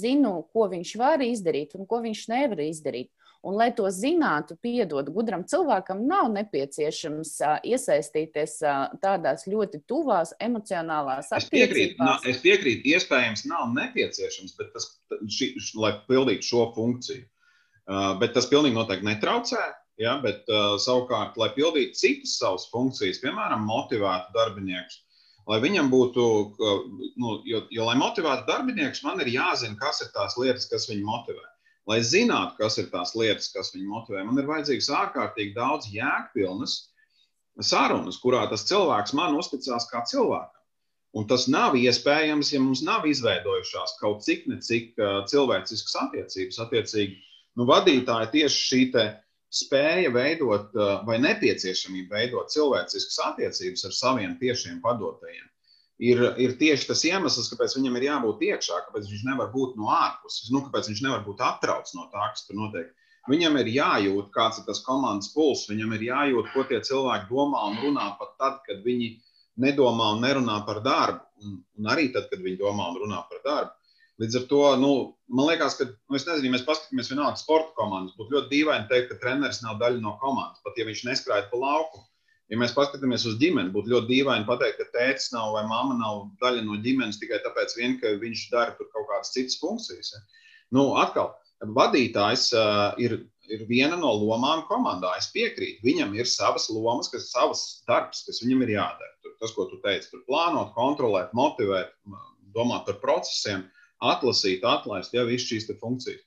zinu, 0.00 0.34
ko 0.54 0.68
viņš 0.72 0.94
var 1.00 1.24
izdarīt 1.24 1.76
un 1.76 1.88
ko 1.90 2.00
viņš 2.04 2.28
nevar 2.32 2.62
izdarīt. 2.64 3.10
Un, 3.40 3.54
lai 3.56 3.70
to 3.72 3.88
zinātu, 3.88 4.52
piedod, 4.60 5.06
gudram 5.14 5.46
cilvēkam 5.48 6.02
nav 6.04 6.26
nepieciešams 6.34 7.30
uh, 7.40 7.54
iesaistīties 7.64 8.58
uh, 8.66 8.82
tādās 9.00 9.46
ļoti 9.48 9.80
tuvās 9.88 10.34
emocionālās 10.44 11.30
attiecībās. 11.32 11.46
Es 11.46 11.54
piekrītu, 11.54 12.04
nā, 12.04 12.16
es 12.28 12.42
piekrītu, 12.44 12.84
iespējams, 12.92 13.46
nav 13.48 13.72
nepieciešams, 13.78 14.52
bet 14.58 14.74
tas, 14.76 14.90
ši, 15.24 15.54
š, 15.56 15.72
lai 15.80 15.94
pildītu 16.04 16.50
šo 16.50 16.66
funkciju. 16.76 17.24
Uh, 17.88 18.12
bet 18.20 18.36
tas 18.36 18.50
pilnīgi 18.50 18.76
noteikti 18.76 19.08
netraucē. 19.08 19.64
Ja, 20.00 20.16
bet 20.22 20.48
uh, 20.48 20.78
savukārt, 20.80 21.36
lai 21.36 21.50
pildītu 21.52 21.98
citas 21.98 22.38
savas 22.40 22.64
funkcijas, 22.72 23.20
piemēram, 23.20 23.66
motivētu 23.68 24.32
darbiniekus, 24.32 25.02
lai 25.50 25.58
viņam 25.60 25.90
būtu, 25.92 26.24
nu, 27.20 27.34
jo, 27.44 27.64
jo 27.68 27.88
lai 27.88 27.96
motivētu 28.00 28.48
darbiniekus, 28.48 29.02
man 29.04 29.20
ir 29.20 29.28
jāzina, 29.34 29.76
kas 29.80 30.00
ir 30.00 30.08
tās 30.14 30.38
lietas, 30.40 30.70
kas 30.72 30.88
viņu 30.88 31.04
motivē 31.04 31.44
lai 31.90 32.00
zinātu, 32.06 32.56
kas 32.60 32.78
ir 32.78 32.88
tās 32.92 33.14
lietas, 33.18 33.50
kas 33.54 33.72
viņu 33.74 33.88
motivē. 33.90 34.22
Man 34.26 34.38
ir 34.40 34.48
vajadzīgs 34.50 34.90
ārkārtīgi 34.94 35.56
daudz 35.56 35.88
jēgpilnas 35.90 36.76
sarunas, 37.66 38.20
kurā 38.22 38.44
tas 38.50 38.66
cilvēks 38.68 39.14
man 39.18 39.38
uzticās 39.38 39.88
kā 39.90 40.04
cilvēkam. 40.08 40.56
Un 41.18 41.26
tas 41.26 41.48
nav 41.50 41.74
iespējams, 41.74 42.52
ja 42.54 42.60
mums 42.62 42.84
nav 42.86 43.08
izveidojušās 43.10 43.96
kaut 43.98 44.22
cik 44.22 44.44
ne 44.46 44.60
cik 44.62 44.92
uh, 45.00 45.24
cilvēciskas 45.26 45.96
attiecības. 46.04 46.60
Attiecīgi, 46.62 47.18
nu, 47.58 47.66
vadītāji 47.66 48.30
tieši 48.36 48.62
šī 48.68 48.80
te, 48.94 49.04
spēja 49.50 50.10
veidot 50.14 50.74
vai 51.06 51.18
nepieciešamība 51.22 52.16
veidot 52.16 52.52
cilvēciskas 52.54 53.18
attiecības 53.30 53.86
ar 53.88 53.96
saviem 53.96 54.36
tiešiem 54.40 54.78
padotajiem. 54.84 55.46
Ir, 56.00 56.22
ir 56.40 56.54
tieši 56.56 56.86
tas 56.88 57.02
iemesls, 57.04 57.50
kāpēc 57.52 57.74
viņam 57.76 57.98
ir 57.98 58.06
jābūt 58.06 58.44
iekšā, 58.46 58.78
kāpēc 58.86 59.10
viņš 59.10 59.24
nevar 59.26 59.50
būt 59.52 59.74
no 59.76 59.90
ārpuses, 59.92 60.48
nu, 60.54 60.62
kāpēc 60.64 60.88
viņš 60.88 61.02
nevar 61.04 61.26
būt 61.26 61.42
atrauts 61.44 61.92
no 61.96 62.06
tā, 62.14 62.30
kas 62.32 62.46
tur 62.46 62.56
notiek. 62.56 62.94
Viņam 63.28 63.58
ir 63.60 63.68
jājūt, 63.74 64.30
kāds 64.32 64.62
ir 64.62 64.64
tas 64.64 64.80
komandas 64.86 65.28
pulss, 65.34 65.68
viņam 65.68 65.92
ir 65.98 66.06
jājūt, 66.06 66.48
ko 66.54 66.64
tie 66.70 66.80
cilvēki 66.88 67.28
domā 67.28 67.66
un 67.68 67.76
runā 67.82 68.06
pat 68.16 68.32
tad, 68.40 68.56
kad 68.64 68.80
viņi 68.86 69.10
nedomā 69.60 70.14
un 70.14 70.24
nerunā 70.24 70.62
par 70.64 70.80
darbu, 70.86 71.20
un, 71.44 71.60
un 71.76 71.90
arī 71.92 72.08
tad, 72.14 72.30
kad 72.32 72.40
viņi 72.40 72.62
domā 72.62 72.88
un 72.94 73.02
runā 73.02 73.20
par 73.28 73.44
darbu. 73.44 73.76
Līdz 74.20 74.36
ar 74.36 74.42
to, 74.50 74.60
nu, 74.76 74.92
man 75.32 75.48
liekas, 75.48 75.78
ka, 75.78 75.86
nu, 75.88 76.18
es 76.18 76.26
nezinu, 76.28 76.50
ja 76.50 76.52
mēs 76.52 76.64
paskatāmies 76.66 77.08
vienalga 77.08 77.40
sporta 77.40 77.72
komandas, 77.78 78.16
būtu 78.18 78.34
ļoti 78.34 78.50
dīvaini 78.52 78.88
teikt, 78.90 79.08
ka 79.08 79.20
treneris 79.22 79.62
nav 79.64 79.78
daļa 79.80 80.02
no 80.04 80.12
komandas, 80.20 80.60
pat 80.66 80.76
ja 80.76 80.84
viņš 80.88 81.06
neskrāja 81.08 81.46
pa 81.48 81.60
lauku. 81.60 82.02
Ja 82.50 82.58
mēs 82.60 82.74
paskatāmies 82.76 83.24
uz 83.30 83.38
ģimeni, 83.40 83.70
būtu 83.72 83.92
ļoti 83.92 84.10
dīvaini 84.10 84.44
pateikt, 84.48 84.80
ka 84.80 84.98
tēvs 84.98 85.30
nav 85.32 85.54
vai 85.54 85.62
mamma 85.70 85.96
nav 85.96 86.24
daļa 86.42 86.66
no 86.66 86.76
ģimenes 86.84 87.20
tikai 87.22 87.38
tāpēc, 87.44 87.76
vien, 87.78 87.96
ka 88.02 88.12
viņš 88.20 88.44
dara 88.52 88.74
kaut 88.76 89.06
kādas 89.08 89.32
citas 89.32 89.56
funkcijas. 89.62 90.12
Ja. 90.12 90.22
Nu, 90.74 90.84
atkal, 91.00 91.30
vadītājs 91.78 92.50
uh, 92.58 92.98
ir, 93.00 93.20
ir 93.48 93.64
viena 93.70 93.96
no 94.02 94.10
lomām 94.18 94.66
komandā. 94.68 95.14
Es 95.22 95.30
piekrītu. 95.30 95.78
Viņam 95.86 96.12
ir 96.18 96.28
savas 96.28 96.66
lomas, 96.74 97.08
kas 97.08 97.28
ir 97.28 97.30
savs 97.30 97.66
darbs, 97.88 98.26
kas 98.26 98.42
viņam 98.42 98.66
ir 98.66 98.74
jādara. 98.80 99.14
Tur, 99.22 99.38
tas, 99.38 99.54
ko 99.54 99.70
tu 99.70 99.78
teici, 99.86 100.10
tur 100.10 100.26
plānot, 100.26 100.74
kontrolēt, 100.74 101.30
motivēt, 101.38 101.94
domāt 102.50 102.90
par 102.90 102.98
procesiem. 102.98 103.62
Uh, 103.62 103.79
atlasīt, 104.00 104.64
atlaist 104.64 105.14
jau 105.14 105.26
visas 105.28 105.48
šīs 105.48 105.70
funkcijas. 105.80 106.24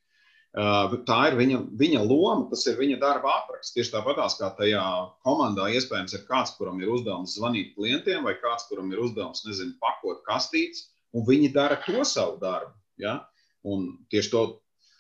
Uh, 0.53 1.00
tā 1.08 1.32
ir 1.32 1.36
viņa, 1.39 1.60
viņa 1.80 2.01
loma, 2.06 2.46
tas 2.51 2.62
ir 2.70 2.75
viņa 2.77 3.00
darba 3.01 3.32
apraksts. 3.39 3.74
Tieši 3.74 3.89
tāpat 3.96 4.20
kā 4.38 4.51
tajā 4.60 4.84
komandā 5.25 5.65
iespējams 5.74 6.13
ir 6.13 6.27
kāds, 6.27 6.53
kuram 6.60 6.77
ir 6.82 6.92
uzdevums 6.94 7.34
zvanīt 7.39 7.72
klientiem, 7.74 8.22
vai 8.22 8.36
kāds, 8.38 8.68
kuram 8.70 8.92
ir 8.94 9.01
uzdevums, 9.01 9.42
nezinu, 9.48 9.74
pakot 9.82 10.22
kastītes, 10.27 10.92
un 11.18 11.25
viņi 11.25 11.50
dara 11.56 11.80
to 11.82 12.06
savu 12.06 12.38
darbu. 12.38 12.75
Ja? 13.01 13.24
Un 13.65 13.88
tieši, 14.13 14.30
to, 14.30 14.44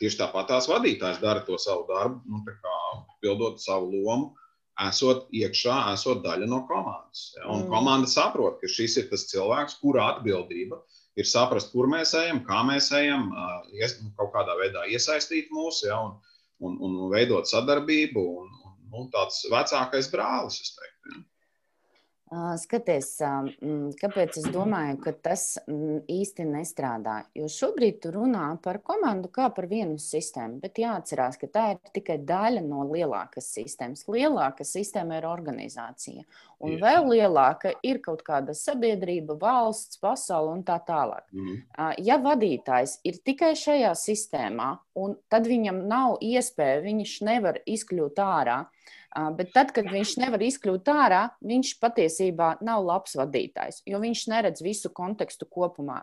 tieši 0.01 0.23
tāpat 0.23 0.49
tās 0.49 0.69
vadītājs 0.71 1.21
dara 1.21 1.45
to 1.45 1.61
savu 1.61 1.85
darbu, 1.91 2.23
nu, 2.25 2.41
pildot 3.21 3.61
savu 3.61 3.93
lomu, 3.93 4.33
esot 4.87 5.27
iekšā, 5.37 5.77
esot 5.93 6.25
daļa 6.25 6.49
no 6.49 6.63
komandas. 6.65 7.29
Ja? 7.37 7.45
Un 7.45 7.67
mm. 7.67 7.69
komanda 7.69 8.09
saprot, 8.09 8.57
ka 8.57 8.73
šis 8.73 8.97
ir 9.03 9.09
tas 9.13 9.29
cilvēks, 9.29 9.77
kura 9.85 10.15
atbildība 10.15 10.81
ir 10.81 11.02
ir 11.19 11.29
saprast, 11.29 11.71
kur 11.73 11.89
mēs 11.91 12.13
ejam, 12.17 12.41
kā 12.47 12.61
mēs 12.67 12.89
ejam, 12.97 13.29
ies, 13.73 13.97
nu, 14.01 14.11
kaut 14.17 14.33
kādā 14.35 14.55
veidā 14.59 14.85
iesaistīt 14.89 15.51
mūs 15.53 15.83
ja, 15.87 15.99
un, 16.01 16.17
un, 16.63 16.79
un 16.87 17.11
veidot 17.13 17.49
sadarbību. 17.49 18.25
Un, 18.43 18.49
un, 18.65 18.75
nu, 18.93 19.05
tāds 19.13 19.43
vecākais 19.51 20.09
brālis, 20.13 20.61
es 20.63 20.73
teiktu. 20.77 20.92
Skaties, 22.57 23.07
kāpēc 23.99 24.37
es 24.41 24.45
domāju, 24.49 24.95
ka 25.03 25.11
tas 25.27 25.43
īsti 25.67 26.45
nestrādā? 26.49 27.19
Jo 27.37 27.49
šobrīd 27.51 27.99
tu 28.01 28.13
runā 28.15 28.47
par 28.63 28.79
komandu 28.85 29.29
kā 29.33 29.49
par 29.53 29.67
vienu 29.69 29.99
sistēmu, 30.01 30.57
bet 30.63 30.81
jāatcerās, 30.81 31.37
ka 31.37 31.49
tā 31.53 31.65
ir 31.75 31.91
tikai 31.93 32.17
daļa 32.25 32.63
no 32.65 32.87
lielākas 32.89 33.51
sistēmas. 33.53 34.07
Lielāka 34.09 34.65
sistēma 34.65 35.19
ir 35.19 35.27
organizācija, 35.29 36.25
un 36.63 36.79
vēl 36.81 37.11
lielāka 37.11 37.75
ir 37.85 38.01
kaut 38.01 38.23
kāda 38.25 38.55
sabiedrība, 38.57 39.37
valsts, 39.37 40.01
pasaule 40.01 40.55
un 40.57 40.65
tā 40.65 40.79
tālāk. 40.87 41.27
Mm. 41.35 41.61
Ja 42.01 42.17
vadītājs 42.23 42.97
ir 43.05 43.21
tikai 43.21 43.53
šajā 43.59 43.93
sistēmā, 43.99 44.71
un 44.97 45.19
tad 45.29 45.45
viņam 45.51 45.85
nav 45.91 46.17
iespēja, 46.23 46.81
viņš 46.87 47.19
nevar 47.29 47.61
izkļūt 47.67 48.25
ārā. 48.25 48.63
Bet 49.13 49.51
tad, 49.53 49.69
kad 49.75 49.85
viņš 49.91 50.15
nevar 50.23 50.41
izkļūt 50.41 50.89
ārā, 50.89 51.21
viņš 51.45 51.73
patiesībā 51.83 52.49
nav 52.65 52.81
labs 52.87 53.13
vadītājs, 53.19 53.83
jo 53.85 53.99
viņš 54.01 54.23
neredz 54.31 54.63
visu 54.65 54.89
kontekstu 54.89 55.45
kopumā. 55.45 55.99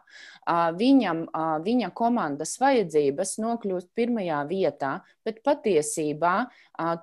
Viņam, 0.79 1.25
viņa 1.65 1.91
komandas 1.99 2.55
vajadzības 2.63 3.35
nokļūst 3.43 3.91
pirmajā 3.99 4.45
vietā, 4.51 4.93
bet 5.27 5.43
patiesībā 5.47 6.35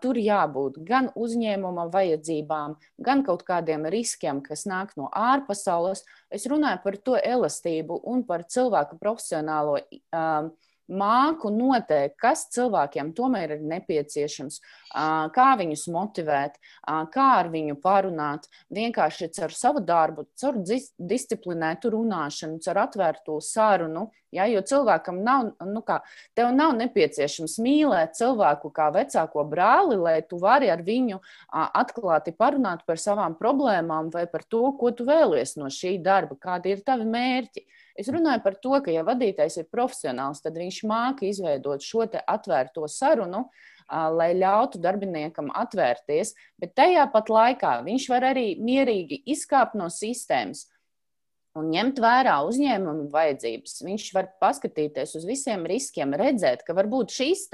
tur 0.01 0.19
jābūt 0.21 0.79
gan 0.87 1.11
uzņēmuma 1.15 1.89
vajadzībām, 1.91 2.77
gan 3.03 3.25
kaut 3.27 3.43
kādiem 3.47 3.89
riskiem, 3.91 4.39
kas 4.45 4.63
nāk 4.69 4.95
no 4.99 5.11
ārpasaules. 5.11 6.05
Es 6.31 6.47
runāju 6.47 6.81
par 6.85 6.97
to 7.03 7.19
elastību 7.19 7.99
un 8.07 8.23
par 8.27 8.47
cilvēku 8.47 8.95
profesionālo. 9.01 9.81
Uh, 10.07 10.53
māku 10.87 11.51
noteikt, 11.53 12.17
kas 12.21 12.45
cilvēkiem 12.55 13.13
tomēr 13.17 13.57
ir 13.57 13.63
nepieciešams, 13.67 14.59
kā 15.35 15.47
viņus 15.59 15.87
motivēt, 15.93 16.59
kā 17.13 17.27
ar 17.39 17.51
viņu 17.53 17.77
parunāt, 17.83 18.47
vienkārši 18.73 19.31
ar 19.43 19.55
savu 19.55 19.83
darbu, 19.83 20.27
caur 20.39 20.61
disciplinētu 20.63 21.91
runāšanu, 21.95 22.61
caur 22.63 22.85
atvērto 22.87 23.41
sarunu. 23.43 24.07
Ja, 24.35 24.43
jo 24.51 24.59
cilvēkam 24.59 25.21
nav, 25.23 25.53
nu 25.63 25.79
kā, 25.87 26.01
tev 26.35 26.49
nav 26.51 26.73
nepieciešams 26.75 27.53
mīlēt 27.63 28.17
cilvēku 28.17 28.73
kā 28.75 28.89
vecāko 28.91 29.45
brāli, 29.47 29.95
lai 29.95 30.17
tu 30.27 30.35
vari 30.41 30.67
ar 30.67 30.83
viņu 30.83 31.21
atklāti 31.55 32.35
parunāt 32.35 32.83
par 32.85 32.99
savām 32.99 33.37
problēmām 33.39 34.11
vai 34.11 34.25
par 34.27 34.43
to, 34.43 34.65
ko 34.79 34.91
tu 34.91 35.07
vēlies 35.07 35.55
no 35.55 35.71
šī 35.71 35.95
darba, 36.03 36.35
kādi 36.35 36.75
ir 36.75 36.83
tavi 36.83 37.07
mērķi. 37.07 37.63
Es 37.97 38.11
runāju 38.13 38.43
par 38.43 38.57
to, 38.61 38.75
ka, 38.85 38.93
ja 38.93 39.01
vadītājs 39.07 39.57
ir 39.63 39.71
profesionāls, 39.73 40.43
tad 40.43 40.57
viņš 40.59 40.83
māca 40.85 41.25
izveidot 41.25 41.81
šo 41.81 42.05
atvērto 42.05 42.85
sarunu, 42.91 43.47
lai 43.87 44.33
ļautu 44.37 44.81
darbiniekam 44.83 45.49
atvērties, 45.55 46.33
bet 46.61 46.75
tajā 46.77 47.07
pat 47.11 47.31
laikā 47.31 47.77
viņš 47.87 48.09
var 48.11 48.29
arī 48.33 48.49
mierīgi 48.59 49.23
izkāpt 49.33 49.77
no 49.79 49.87
sistēmas 49.93 50.67
un 51.57 51.71
ņemt 51.73 51.97
vērā 52.03 52.35
uzņēmuma 52.45 53.07
vajadzības. 53.13 53.79
Viņš 53.87 54.07
var 54.13 54.29
paskatīties 54.41 55.15
uz 55.17 55.25
visiem 55.25 55.65
riskiem, 55.69 56.13
redzēt, 56.19 56.61
ka 56.67 56.75
varbūt 56.77 57.15
šīs 57.15 57.47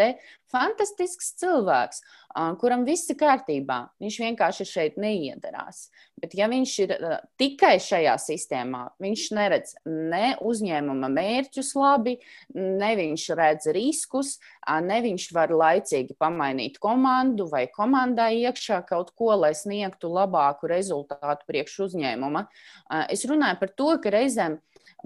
fantastisks 0.54 1.34
cilvēks, 1.42 2.02
kuram 2.62 2.86
viss 2.88 3.10
ir 3.12 3.18
kārtībā, 3.20 3.80
viņš 4.02 4.18
vienkārši 4.24 4.68
šeit 4.70 5.00
neiedarās. 5.02 5.88
Bet, 6.24 6.36
ja 6.38 6.48
viņš 6.48 6.74
ir 6.86 6.94
tikai 7.42 7.76
šajā 7.84 8.14
sistēmā, 8.22 8.86
viņš 9.04 9.24
neredz 9.36 9.74
ne 9.90 10.34
uzņēmuma 10.46 11.10
mērķus 11.12 11.74
labi, 11.76 12.16
ne 12.56 12.92
viņš 13.00 13.26
redz 13.36 13.68
riskus, 13.76 14.38
ne 14.88 15.02
viņš 15.04 15.28
var 15.36 15.52
laicīgi 15.52 16.16
pamainīt 16.22 16.80
komandu 16.84 17.50
vai 17.52 17.66
komandā 17.74 18.30
iekšā 18.38 18.84
kaut 18.88 19.12
ko, 19.18 19.34
lai 19.42 19.52
sniegtu 19.58 20.12
labāku 20.14 20.72
rezultātu 20.72 21.50
priekš 21.50 21.82
uzņēmuma. 21.90 22.46
Es 23.12 23.28
runāju 23.28 23.60
par 23.60 23.76
to, 23.76 23.92
ka 24.00 24.14
reizēm 24.16 24.62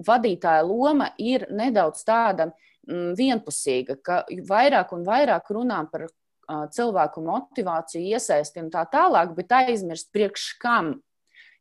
vadītāja 0.06 0.62
loma 0.66 1.10
ir 1.18 1.46
nedaudz 1.50 2.04
tāda 2.06 2.50
mm, 2.88 3.12
vienpusīga, 3.18 3.98
ka 4.02 4.22
vairāk 4.48 4.94
un 4.96 5.04
vairāk 5.06 5.50
runā 5.54 5.82
par 5.90 6.08
cilvēku 6.48 7.22
motivāciju, 7.24 8.14
iesaisti 8.16 8.62
un 8.62 8.70
tā 8.72 8.86
tālāk, 8.88 9.34
bet 9.36 9.52
aizmirst 9.52 10.12
priekš 10.14 10.54
kam. 10.62 10.94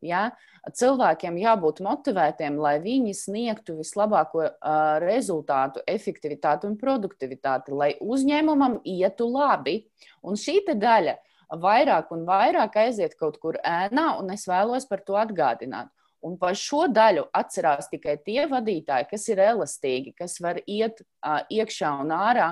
Ja? 0.01 0.29
Cilvēkiem 0.67 1.37
jābūt 1.39 1.79
motivētiem, 1.83 2.57
lai 2.59 2.75
viņi 2.83 3.13
sniegtu 3.15 3.77
vislabāko 3.77 4.43
uh, 4.43 4.97
rezultātu, 4.99 5.79
efektivitāti 5.87 6.67
un 6.67 6.75
produktivitāti, 6.79 7.71
lai 7.71 7.93
uzņēmumam 8.03 8.81
ietu 8.83 9.29
labi. 9.31 9.79
Un 10.27 10.35
šī 10.39 10.59
daļa 10.67 11.15
vairāk 11.63 12.11
un 12.11 12.25
vairāk 12.27 12.75
aiziet 12.83 13.15
kaut 13.15 13.39
kur 13.39 13.59
ēnā, 13.63 14.17
un 14.19 14.33
es 14.35 14.43
vēlos 14.49 14.87
par 14.89 15.05
to 15.07 15.15
atgādināt. 15.19 15.87
Un 16.25 16.37
par 16.41 16.57
šo 16.57 16.87
daļu 16.89 17.27
atcerās 17.37 17.89
tikai 17.91 18.17
tie 18.25 18.47
vadītāji, 18.49 19.09
kas 19.11 19.27
ir 19.29 19.41
elastīgi, 19.43 20.15
kas 20.17 20.39
var 20.41 20.59
iet 20.65 21.03
uh, 21.03 21.43
iekšā 21.53 21.91
un 22.01 22.13
ārā 22.15 22.51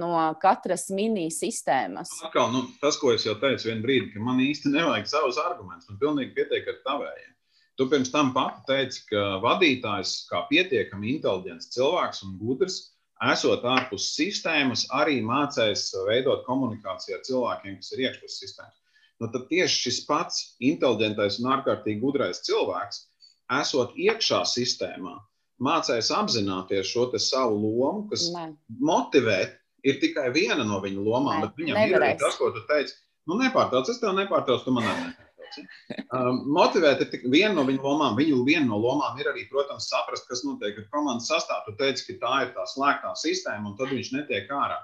no 0.00 0.16
katras 0.42 0.88
mini-sistēmas. 0.94 2.10
Atkal, 2.26 2.50
nu, 2.54 2.64
tas, 2.80 2.98
ko 2.98 3.12
es 3.14 3.26
jau 3.26 3.36
teicu, 3.40 3.68
vienā 3.68 3.84
brīdī, 3.84 4.10
ka 4.14 4.24
man 4.24 4.40
īsti 4.42 4.72
nevajag 4.72 5.10
savus 5.12 5.38
argumentus. 5.42 5.90
Man 5.92 6.00
pilnīgi 6.00 6.34
pietiek 6.38 6.68
ar 6.72 6.80
tavējiem. 6.88 7.30
Tu 7.78 7.86
pirms 7.90 8.10
tam 8.14 8.30
pati 8.34 8.62
teici, 8.68 9.02
ka 9.10 9.22
vadītājs, 9.42 10.16
kā 10.30 10.44
pietiekami 10.50 11.16
inteliģents 11.16 11.72
cilvēks 11.74 12.22
un 12.26 12.36
gudrs, 12.40 12.78
esot 13.30 13.66
ārpus 13.66 14.12
sistēmas, 14.14 14.86
arī 14.94 15.20
mācīs 15.26 15.88
veidot 16.08 16.46
komunikāciju 16.46 17.18
ar 17.18 17.26
cilvēkiem, 17.26 17.78
kas 17.82 17.94
ir 17.94 18.06
iekšpus 18.06 18.40
sistēmas 18.42 18.83
nu, 19.24 19.30
tad 19.32 19.48
tieši 19.50 19.80
šis 19.86 20.00
pats 20.08 20.42
inteliģentais 20.62 21.40
un 21.40 21.50
ārkārtīgi 21.56 22.02
gudrais 22.02 22.42
cilvēks, 22.46 23.04
esot 23.60 23.96
iekšā 23.96 24.42
sistēmā, 24.48 25.16
mācīs 25.64 26.12
apzināties 26.14 26.92
šo 26.92 27.08
savu 27.18 27.58
lomu, 27.62 28.06
kas 28.10 28.28
ne. 28.34 28.50
motivēt, 28.80 29.58
ir 29.84 30.00
tikai 30.02 30.30
viena 30.34 30.64
no 30.64 30.80
viņa 30.84 31.02
lomām, 31.08 31.40
ne, 31.40 31.48
bet 31.48 31.60
viņam 31.60 31.80
nevarēs. 31.80 32.16
ir 32.16 32.24
tas, 32.24 32.38
ko 32.40 32.52
tu 32.54 32.64
teici. 32.70 32.96
Nu, 33.28 33.38
nepārtrauc, 33.40 33.88
es 33.88 34.00
tev 34.02 34.12
nepārtraucu, 34.18 34.66
tu 34.66 34.74
man 34.76 34.84
nepārtrauc. 34.88 35.20
Um, 36.14 36.40
motivēt 36.50 37.02
ir 37.04 37.26
viena 37.30 37.54
no 37.54 37.64
viņa 37.68 37.82
lomām. 37.84 38.16
Viņu 38.18 38.40
viena 38.46 38.66
no 38.66 38.80
lomām 38.82 39.18
ir 39.22 39.28
arī, 39.30 39.44
protams, 39.50 39.86
saprast, 39.90 40.26
kas 40.30 40.42
notiek 40.46 40.80
ar 40.80 40.88
komandas 40.90 41.28
sastāvu. 41.30 41.68
Tu 41.68 41.76
teici, 41.78 42.06
ka 42.08 42.16
tā 42.24 42.40
ir 42.44 42.50
tā 42.56 42.64
slēgtā 42.72 43.12
sistēma, 43.20 43.70
un 43.70 43.76
tad 43.78 43.92
viņš 43.94 44.10
netiek 44.16 44.50
ārā. 44.50 44.80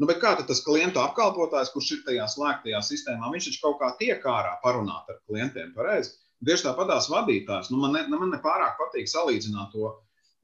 Nu, 0.00 0.08
kā 0.16 0.32
tas 0.48 0.62
klienta 0.64 1.02
apkalpotājs, 1.04 1.70
kurš 1.74 1.90
ir 1.92 2.04
tajā 2.06 2.26
slēgtajā 2.32 2.80
sistēmā, 2.86 3.28
viņš 3.34 3.50
taču 3.50 3.62
kaut 3.66 3.80
kā 3.82 3.90
tiek 3.98 4.24
ārā 4.24 4.54
parunāt 4.62 5.10
ar 5.12 5.18
klientiem 5.28 5.74
pareizi. 5.76 6.14
Tieši 6.40 6.64
tāpatās 6.70 7.10
vadītājs. 7.12 7.68
Nu, 7.68 7.82
man, 7.82 7.92
ne, 7.92 8.06
man 8.16 8.32
nepārāk 8.32 8.78
patīk 8.80 9.10
salīdzināt 9.12 9.74
to 9.74 9.92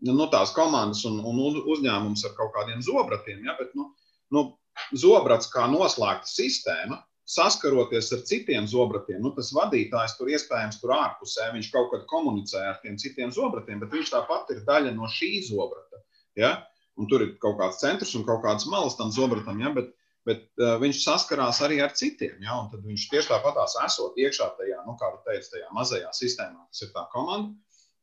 nu, 0.04 0.26
tās 0.28 0.52
komandas 0.52 1.06
un, 1.08 1.22
un 1.24 1.40
uzņēmumus 1.62 2.26
ar 2.28 2.36
kaut 2.36 2.52
kādiem 2.52 2.84
zobratiem. 2.84 3.40
Ja? 3.48 3.56
Bet, 3.56 3.72
nu, 3.78 3.88
nu, 4.36 4.44
zobrats 4.92 5.48
kā 5.52 5.64
noslēgta 5.72 6.28
sistēma, 6.28 7.00
saskaroties 7.26 8.12
ar 8.14 8.22
citiem 8.28 8.68
zobratiem, 8.70 9.22
nu, 9.24 9.32
tas 9.34 9.50
vadītājs 9.56 10.18
tur 10.18 10.30
iespējams 10.30 10.78
tur 10.82 10.92
ārpusē, 10.94 11.48
viņš 11.56 11.72
kaut 11.72 11.88
kad 11.94 12.04
komunicē 12.12 12.62
ar 12.74 12.76
tiem 12.84 13.00
citiem 13.00 13.32
zobratiem, 13.34 13.80
bet 13.82 13.96
viņš 13.96 14.12
tāpat 14.12 14.52
ir 14.54 14.62
daļa 14.68 14.92
no 14.94 15.08
šī 15.10 15.32
zobrata. 15.48 16.04
Ja? 16.38 16.58
Un 16.96 17.08
tur 17.10 17.24
ir 17.26 17.36
kaut 17.42 17.58
kāds 17.60 17.82
centrs 17.82 18.14
un 18.16 18.24
kaut 18.24 18.42
kādas 18.44 18.66
malas 18.72 18.96
tam 18.96 19.12
zobratam, 19.12 19.60
ja? 19.60 19.72
bet, 19.76 19.92
bet 20.28 20.46
uh, 20.62 20.76
viņš 20.80 21.02
saskarās 21.02 21.60
arī 21.66 21.82
ar 21.84 21.92
citiem. 21.98 22.38
Ja? 22.44 22.58
Tad 22.72 22.86
viņš 22.86 23.06
tieši 23.12 23.32
tāpatās 23.34 23.76
esot 23.84 24.16
iekšā 24.20 24.50
tajā, 24.58 24.80
nu, 24.88 24.96
kā 25.00 25.12
tu 25.12 25.22
teici, 25.28 25.52
tajā 25.54 25.70
mazajā 25.76 26.10
sistēmā, 26.16 26.66
kas 26.70 26.86
ir 26.86 26.92
tā 26.96 27.06
komanda. 27.12 27.52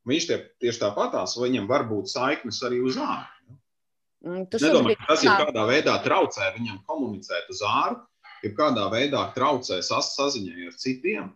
Viņš 0.09 0.29
tie, 0.29 0.39
tieši 0.61 0.81
tāpatās, 0.83 1.37
viņam 1.39 1.69
var 1.69 1.87
būt 1.89 2.11
saiknes 2.11 2.59
arī 2.67 2.83
uz 2.83 2.99
ārā. 2.99 3.23
Ja? 3.47 3.59
Mm, 4.23 4.47
es 4.51 4.63
nedomāju, 4.63 4.99
ka 4.99 5.13
tas 5.13 5.23
jau 5.25 5.37
kādā 5.41 5.67
veidā 5.67 5.99
traucē 6.03 6.49
viņam 6.57 6.83
komunicēt 6.87 7.49
uz 7.51 7.63
ārā 7.67 8.01
ja 8.43 8.51
kādā 8.57 8.89
veidā 8.91 9.23
traucē 9.35 9.79
saziņai 9.83 10.67
ar 10.67 10.75
citiem. 10.79 11.31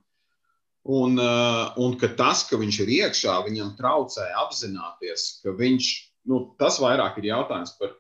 Un, 0.88 1.18
uh, 1.20 1.74
un 1.84 1.98
ka 2.00 2.08
tas, 2.16 2.46
ka 2.48 2.60
viņš 2.60 2.78
ir 2.86 2.92
iekšā, 3.02 3.34
viņam 3.44 3.74
traucē 3.80 4.30
apzināties, 4.44 5.42
ka 5.44 5.52
viņš, 5.58 5.88
nu, 6.30 6.42
tas 6.62 6.80
vairāk 6.84 7.18
ir 7.22 7.32
jautājums 7.32 7.74
par, 7.80 7.96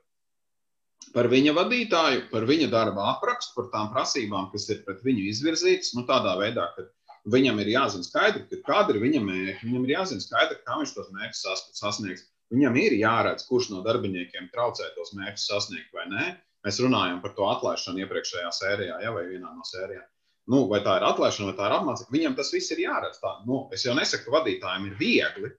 par 1.16 1.30
viņa 1.32 1.56
vadītāju, 1.58 2.28
par 2.32 2.48
viņa 2.50 2.70
darba 2.74 3.10
aprakstu, 3.16 3.56
par 3.58 3.72
tām 3.74 3.92
prasībām, 3.96 4.50
kas 4.54 4.70
ir 4.74 4.84
pret 4.88 5.04
viņu 5.08 5.28
izvirzītas. 5.32 5.94
Nu, 5.98 6.06
tādā 6.10 6.36
veidā, 6.40 6.70
ka 6.76 6.88
viņam 7.34 7.62
ir 7.64 7.72
jāzina 7.76 8.08
skaidri, 8.08 8.46
ka 8.52 8.64
kāda 8.68 8.96
ir 8.96 9.04
viņa 9.04 9.22
mērķa, 9.28 9.62
viņam 9.68 9.88
ir 9.88 9.96
jāzina 9.96 10.24
skaidri, 10.24 10.60
kā 10.66 10.82
viņš 10.82 10.98
tos 10.98 11.14
mērķus 11.16 11.72
sasniegs. 11.80 12.28
Viņam 12.54 12.78
ir 12.80 12.94
jāredz, 12.96 13.44
kurš 13.48 13.72
no 13.74 13.82
darbiniekiem 13.84 14.52
traucē 14.54 14.94
tos 14.96 15.12
mērķus 15.18 15.50
sasniegt 15.50 15.96
vai 15.96 16.06
nē. 16.12 16.28
Mēs 16.64 16.80
runājam 16.84 17.20
par 17.24 17.34
to 17.36 17.48
atlaišanu 17.48 18.04
iepriekšējā 18.04 18.52
sērijā, 18.56 19.02
ja, 19.04 19.12
vai 19.16 19.26
vienā 19.28 19.52
no 19.52 19.68
sērijām. 19.68 20.06
Nu, 20.52 20.64
vai 20.72 20.80
tā 20.84 20.96
ir 21.00 21.06
atlaišana, 21.10 21.50
vai 21.52 21.58
tā 21.58 21.68
ir 21.68 21.76
apmācība. 21.76 22.14
Viņam 22.16 22.36
tas 22.38 22.54
viss 22.56 22.72
ir 22.72 22.82
jāredz. 22.86 23.20
Tā, 23.20 23.34
nu, 23.48 23.66
es 23.76 23.84
jau 23.84 23.96
nesaku, 23.98 24.26
ka 24.28 24.36
vadītājiem 24.38 24.88
ir 24.88 24.96
viegli. 25.00 25.52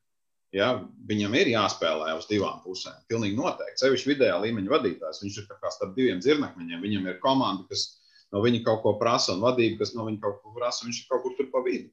Ja, 0.57 0.69
viņam 1.09 1.35
ir 1.37 1.51
jāspēlē 1.53 2.15
uz 2.17 2.25
divām 2.31 2.63
pusēm. 2.65 2.97
Pilnīgi 3.11 3.37
noteikti. 3.37 3.83
Sevišķi 3.83 4.15
vidējā 4.15 4.39
līmeņa 4.47 4.73
vadītājs. 4.73 5.21
Viņš 5.25 5.41
ir 5.43 5.49
kā 5.51 5.73
starp 5.75 5.93
diviem 5.97 6.23
zirnekļiem. 6.25 6.81
Viņam 6.85 7.09
ir 7.11 7.19
komanda, 7.21 7.67
kas 7.69 8.01
no 8.33 8.41
viņa 8.45 8.63
kaut 8.65 8.81
ko 8.85 8.95
prasa, 9.01 9.35
un 9.35 9.45
vadība, 9.45 9.83
kas 9.83 9.93
no 9.97 10.07
viņa 10.09 10.23
kaut 10.25 10.39
ko 10.41 10.55
prasa. 10.57 10.87
Viņš 10.87 11.03
ir 11.03 11.11
kaut 11.13 11.27
kur 11.27 11.37
tur 11.37 11.51
pa 11.53 11.61
vidu. 11.67 11.91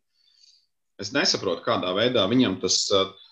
Es 1.04 1.12
nesaprotu, 1.12 1.66
kādā 1.66 1.92
veidā 1.98 2.24
viņam 2.32 2.62
tas. 2.62 2.78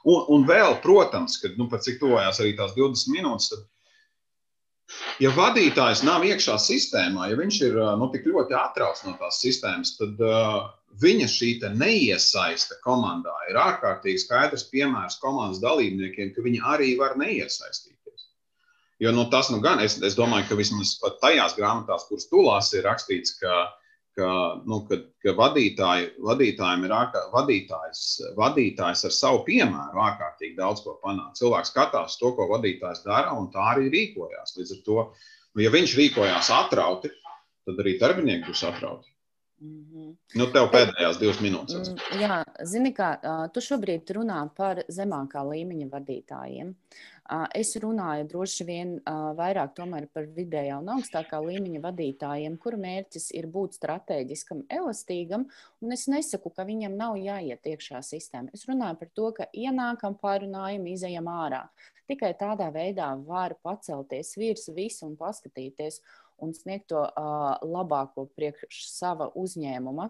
Un, 0.03 0.25
un 0.35 0.43
vēl, 0.49 0.75
protams, 0.83 1.37
kad 1.39 1.55
nu, 1.55 1.69
cik 1.71 2.01
tuvojās 2.01 2.41
arī 2.43 2.57
tās 2.59 2.75
20 2.75 3.15
minūtes, 3.15 3.53
tad 3.53 3.63
ja 5.23 5.31
vadītājs 5.35 6.03
nav 6.07 6.25
iekšā 6.27 6.57
sistēmā, 6.61 7.29
ja 7.31 7.39
viņš 7.39 7.59
ir 7.67 7.77
nu, 7.99 8.09
tik 8.13 8.27
ļoti 8.29 8.57
atrauts 8.57 9.05
no 9.07 9.15
tās 9.19 9.39
sistēmas, 9.43 9.95
tad 9.99 10.21
uh, 10.23 10.69
viņa 11.01 11.29
šī 11.31 11.51
neiesaista 11.77 12.79
komandā 12.85 13.33
ir 13.49 13.59
ārkārtīgi 13.61 14.25
skaidrs 14.25 14.67
piemērs 14.71 15.19
komandas 15.21 15.61
dalībniekiem, 15.63 16.33
ka 16.35 16.45
viņi 16.45 16.63
arī 16.75 16.95
var 16.99 17.17
neiesaistīties. 17.19 18.27
Jo 19.01 19.11
nu, 19.11 19.27
tas 19.29 19.49
nu 19.51 19.59
gan, 19.59 19.81
es, 19.83 19.97
es 20.01 20.15
domāju, 20.15 20.49
ka 20.49 20.59
vismaz 20.59 20.97
tajās 21.21 21.57
grāmatās, 21.57 22.05
kuras 22.09 22.29
tu 22.29 22.43
lasi, 22.45 22.77
ir 22.79 22.87
rakstīts, 22.87 23.39
ka 23.41 23.53
uh, 23.53 23.71
ka, 24.17 24.29
nu, 24.69 24.79
ka, 24.89 24.99
ka 25.23 25.33
vadītāji, 25.37 26.09
vadītājiem 26.27 26.85
ir 26.87 26.95
ārkār, 26.95 27.29
vadītājs, 27.33 28.03
vadītājs 28.37 29.05
ar 29.09 29.15
savu 29.15 29.43
piemēru 29.47 30.03
ārkārtīgi 30.07 30.57
daudz 30.59 30.83
ko 30.85 30.97
panākt. 31.03 31.39
Cilvēks 31.41 31.73
skatās 31.73 32.19
to, 32.21 32.33
ko 32.37 32.49
vadītājs 32.53 33.03
dara, 33.07 33.33
un 33.37 33.49
tā 33.53 33.63
arī 33.73 33.89
rīkojās. 33.93 34.57
Līdz 34.59 34.75
ar 34.77 34.83
to, 34.89 34.99
nu, 35.53 35.65
ja 35.65 35.73
viņš 35.73 35.97
rīkojās 36.01 36.51
atrauti, 36.53 37.13
tad 37.67 37.81
arī 37.83 37.97
darbinieki 38.01 38.49
būs 38.51 38.65
atrauti. 38.69 39.12
Mm 39.63 39.85
-hmm. 39.89 40.15
Nu, 40.35 40.45
tev 40.51 40.65
pēdējās 40.73 41.19
divas 41.19 41.39
minūtes. 41.39 41.89
Mm, 41.89 42.21
jā, 42.21 42.37
zini, 42.67 42.91
kā 42.93 43.09
tu 43.53 43.61
šobrīd 43.63 44.11
runā 44.17 44.49
par 44.57 44.83
zemākā 44.91 45.43
līmeņa 45.49 45.87
vadītājiem. 45.93 46.73
Es 47.55 47.71
runāju 47.79 48.25
droši 48.27 48.65
vien 48.67 48.89
vairāk 49.39 49.77
par 50.13 50.25
vidējā 50.37 50.79
un 50.79 50.89
augstākā 50.95 51.39
līmeņa 51.45 51.79
vadītājiem, 51.85 52.57
kuru 52.57 52.77
mērķis 52.77 53.31
ir 53.31 53.47
būt 53.47 53.79
strateģiskam, 53.79 54.65
elastīgam. 54.69 55.47
Es 55.91 56.07
nesaku, 56.07 56.49
ka 56.49 56.65
viņam 56.67 56.97
nav 56.97 57.15
jāiet 57.15 57.63
iekšā 57.63 58.03
sistēmā. 58.03 58.49
Es 58.53 58.67
runāju 58.67 58.99
par 58.99 59.09
to, 59.15 59.31
ka 59.31 59.47
ienākam, 59.53 60.19
pārunājam, 60.19 60.85
izējam 60.87 61.31
ārā. 61.31 61.69
Tikai 62.07 62.33
tādā 62.35 62.67
veidā 62.75 63.13
var 63.15 63.55
pacelties 63.63 64.35
virs 64.35 64.67
visu 64.75 65.05
un 65.07 65.15
paskatīties 65.15 66.01
un 66.43 66.53
sniegt 66.57 66.89
to 66.91 67.01
uh, 67.03 67.53
labāko 67.63 68.27
priekš 68.37 68.83
sava 68.91 69.31
uzņēmuma. 69.39 70.09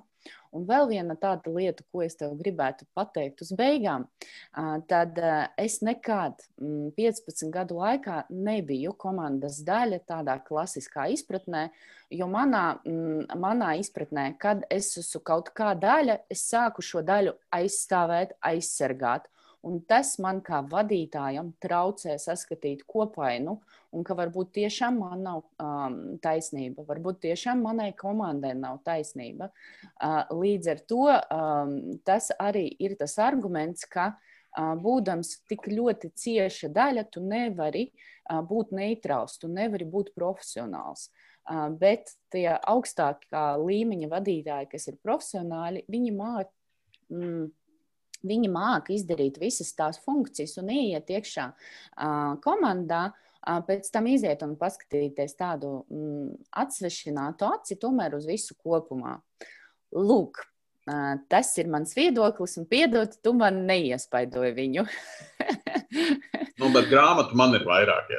Un 0.55 0.63
vēl 0.69 0.87
viena 0.87 1.15
tāda 1.19 1.51
lieta, 1.51 1.83
ko 1.91 2.03
es 2.05 2.15
tev 2.15 2.35
gribētu 2.39 2.85
pateikt 2.95 3.41
uz 3.43 3.51
beigām, 3.57 4.05
uh, 4.05 4.77
tad 4.87 5.17
uh, 5.19 5.49
es 5.59 5.81
nekad 5.83 6.39
mm, 6.61 6.93
15 6.97 7.51
gadu 7.53 7.79
laikā 7.81 8.21
nebiju 8.31 8.93
komandas 8.99 9.59
daļa 9.67 9.99
tādā 10.07 10.37
klasiskā 10.45 11.09
izpratnē, 11.15 11.67
jo 12.13 12.29
manā, 12.31 12.63
mm, 12.87 13.35
manā 13.41 13.73
izpratnē, 13.81 14.29
kad 14.39 14.63
es 14.71 14.93
esmu 15.01 15.23
kaut 15.25 15.51
kā 15.57 15.73
daļa, 15.75 16.21
es 16.31 16.45
sāku 16.53 16.85
šo 16.85 17.03
daļu 17.05 17.35
aizstāvēt, 17.59 18.37
aizsargāt. 18.53 19.27
Un 19.63 19.77
tas 19.87 20.17
man 20.19 20.41
kā 20.43 20.59
vadītājam 20.67 21.53
traucē 21.63 22.17
saskatīt 22.19 22.81
kopainu, 22.89 23.55
un 23.95 24.03
ka 24.03 24.15
varbūt 24.19 24.51
tiešām 24.57 24.97
man 24.99 25.23
nav 25.23 25.43
um, 25.63 25.95
taisnība, 26.23 26.83
varbūt 26.89 27.21
tiešām 27.23 27.61
manai 27.63 27.93
komandai 27.95 28.51
nav 28.59 28.81
taisnība. 28.83 29.47
Uh, 29.95 30.19
līdz 30.35 30.71
ar 30.73 30.83
to 30.89 31.07
um, 31.07 31.73
tas 32.03 32.27
arī 32.43 32.65
ir 32.83 32.97
tas 32.99 33.15
arguments, 33.23 33.87
ka 33.87 34.11
uh, 34.11 34.73
būdams 34.83 35.37
tik 35.47 35.69
ļoti 35.71 36.11
cieša 36.11 36.73
daļa, 36.75 37.07
tu 37.13 37.23
nevari 37.23 37.87
uh, 37.87 38.43
būt 38.43 38.75
neitrāls, 38.75 39.39
tu 39.39 39.47
nevari 39.47 39.87
būt 39.87 40.11
profesionāls. 40.17 41.07
Uh, 41.47 41.69
bet 41.71 42.17
tie 42.35 42.49
augstākā 42.59 43.53
līmeņa 43.63 44.11
vadītāji, 44.11 44.73
kas 44.75 44.91
ir 44.91 44.99
profesionāļi, 45.07 45.87
viņi 45.87 46.15
māca. 46.19 46.51
Mm, 47.13 47.51
Viņi 48.23 48.49
māca 48.51 48.93
izdarīt 48.95 49.39
visas 49.41 49.73
tās 49.75 49.99
funkcijas 50.03 50.55
un 50.61 50.71
ieiet 50.71 51.11
iekšā 51.11 51.49
uh, 51.51 52.37
komandā, 52.43 53.03
uh, 53.11 53.59
pēc 53.67 53.89
tam 53.91 54.07
iziet 54.11 54.45
un 54.45 54.55
paskatīties 54.59 55.35
tādu 55.39 55.83
mm, 55.91 56.31
atsvešinātu 56.63 57.49
aci 57.51 57.79
tomēr 57.81 58.15
uz 58.15 58.27
visu 58.29 58.55
kopumā. 58.55 59.17
Lūk, 59.93 60.39
uh, 60.87 61.13
tas 61.27 61.51
ir 61.59 61.67
mans 61.73 61.91
viedoklis, 61.97 62.55
un 62.61 62.69
piedod, 62.71 63.11
tu 63.19 63.35
man 63.35 63.65
neiespaidoji 63.67 64.55
viņu. 64.55 64.87
nu, 66.59 66.71
bet 66.71 66.87
grāmatu 66.91 67.35
man 67.39 67.59
ir 67.59 67.67
vairāk. 67.67 68.07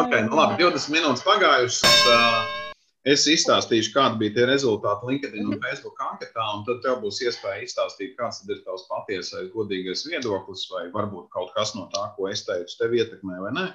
okay, 0.00 0.24
nu 0.24 0.32
labi, 0.38 0.62
20 0.64 0.96
minūtes 0.96 1.26
pagājušas. 1.28 2.06
Uh, 2.08 2.65
Es 3.06 3.22
izstāstīšu, 3.30 3.92
kādi 3.94 4.18
bija 4.18 4.34
tie 4.34 4.46
rezultāti 4.50 5.06
LinkedIn 5.06 5.46
un. 5.46 5.60
Facebook 5.62 6.00
anketā, 6.02 6.42
un 6.56 6.64
tad 6.66 6.80
tev 6.82 6.98
būs 7.04 7.20
iespēja 7.22 7.62
izstāstīt, 7.62 8.16
kāds 8.18 8.42
ir 8.48 8.64
tavs 8.66 8.88
patiesais, 8.90 9.52
godīgais 9.52 10.02
viedoklis, 10.08 10.64
vai 10.72 10.88
varbūt 10.94 11.28
kaut 11.34 11.52
kas 11.54 11.76
no 11.78 11.86
tā, 11.94 12.08
ko 12.16 12.26
es 12.32 12.42
teicu, 12.48 12.74
tev 12.80 12.96
ietekmē 12.98 13.38
vai 13.44 13.54
nē. 13.54 13.66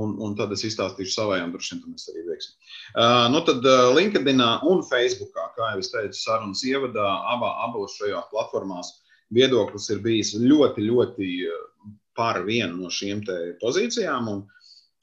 Un, 0.00 0.16
un 0.22 0.34
tad 0.38 0.52
es 0.54 0.62
izstāstīšu 0.66 1.14
savējām, 1.14 1.54
droši 1.54 1.76
vien, 1.76 1.94
mēs 1.94 2.10
arī 2.10 2.26
veiksim. 2.26 2.52
Uh, 2.94 3.24
nu 3.30 3.40
tad 3.46 3.64
uh, 3.66 3.88
LinkedIn 3.94 4.42
un 4.70 4.84
Facebook, 4.86 5.32
kā 5.34 5.72
jau 5.72 5.82
es 5.82 5.90
teicu, 5.94 6.18
sarunas 6.18 6.62
ievadā, 6.66 7.06
abā, 7.32 7.54
abos 7.66 7.96
šajās 7.98 8.30
platformās 8.34 8.92
viedoklis 9.34 9.90
ir 9.94 10.02
bijis 10.02 10.34
ļoti, 10.38 10.86
ļoti 10.90 11.30
par 12.18 12.42
vienu 12.46 12.82
no 12.82 12.90
šīm 12.92 13.22
pozīcijām. 13.62 14.30
Un, 14.30 14.46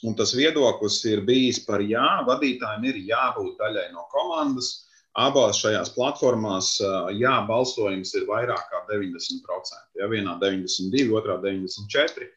Un 0.06 0.14
tas 0.18 0.34
viedoklis 0.38 1.00
ir 1.10 1.24
bijis 1.26 1.64
par 1.66 1.82
jā, 1.82 2.06
vadītājiem 2.28 2.84
ir 2.92 3.00
jābūt 3.10 3.56
daļai 3.58 3.88
no 3.96 4.06
komandas. 4.14 4.84
Abās 5.18 5.58
šajās 5.58 5.90
platformās, 5.96 6.76
jā, 7.18 7.34
balsojums 7.48 8.12
ir 8.20 8.28
vairāk 8.30 8.68
kā 8.70 8.84
90%. 8.92 9.80
Ja 9.98 10.10
vienā 10.12 10.36
92, 10.44 11.10
otrā 11.18 11.40
94. 11.42 12.28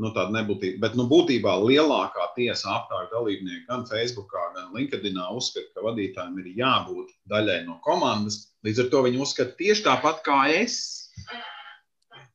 Nu, 0.00 0.12
tāda 0.14 0.30
nebūtība. 0.36 0.78
Bet 0.86 0.94
nu, 0.96 1.08
būtībā 1.10 1.56
lielākā 1.60 2.30
tiesa 2.36 2.70
aptāju 2.78 3.10
dalībnieki 3.10 3.66
gan 3.66 3.82
Facebook, 3.90 4.30
gan 4.30 4.70
LinkedIn 4.76 5.18
uzskata, 5.34 5.66
ka 5.74 5.84
vadītājiem 5.90 6.38
ir 6.44 6.52
jābūt 6.62 7.10
daļai 7.32 7.64
no 7.66 7.80
komandas. 7.84 8.44
Līdz 8.64 8.84
ar 8.84 8.92
to 8.94 9.02
viņi 9.08 9.20
uzskata 9.26 9.58
tieši 9.58 9.84
tāpat 9.90 10.22
kā 10.24 10.38
es. 10.62 10.78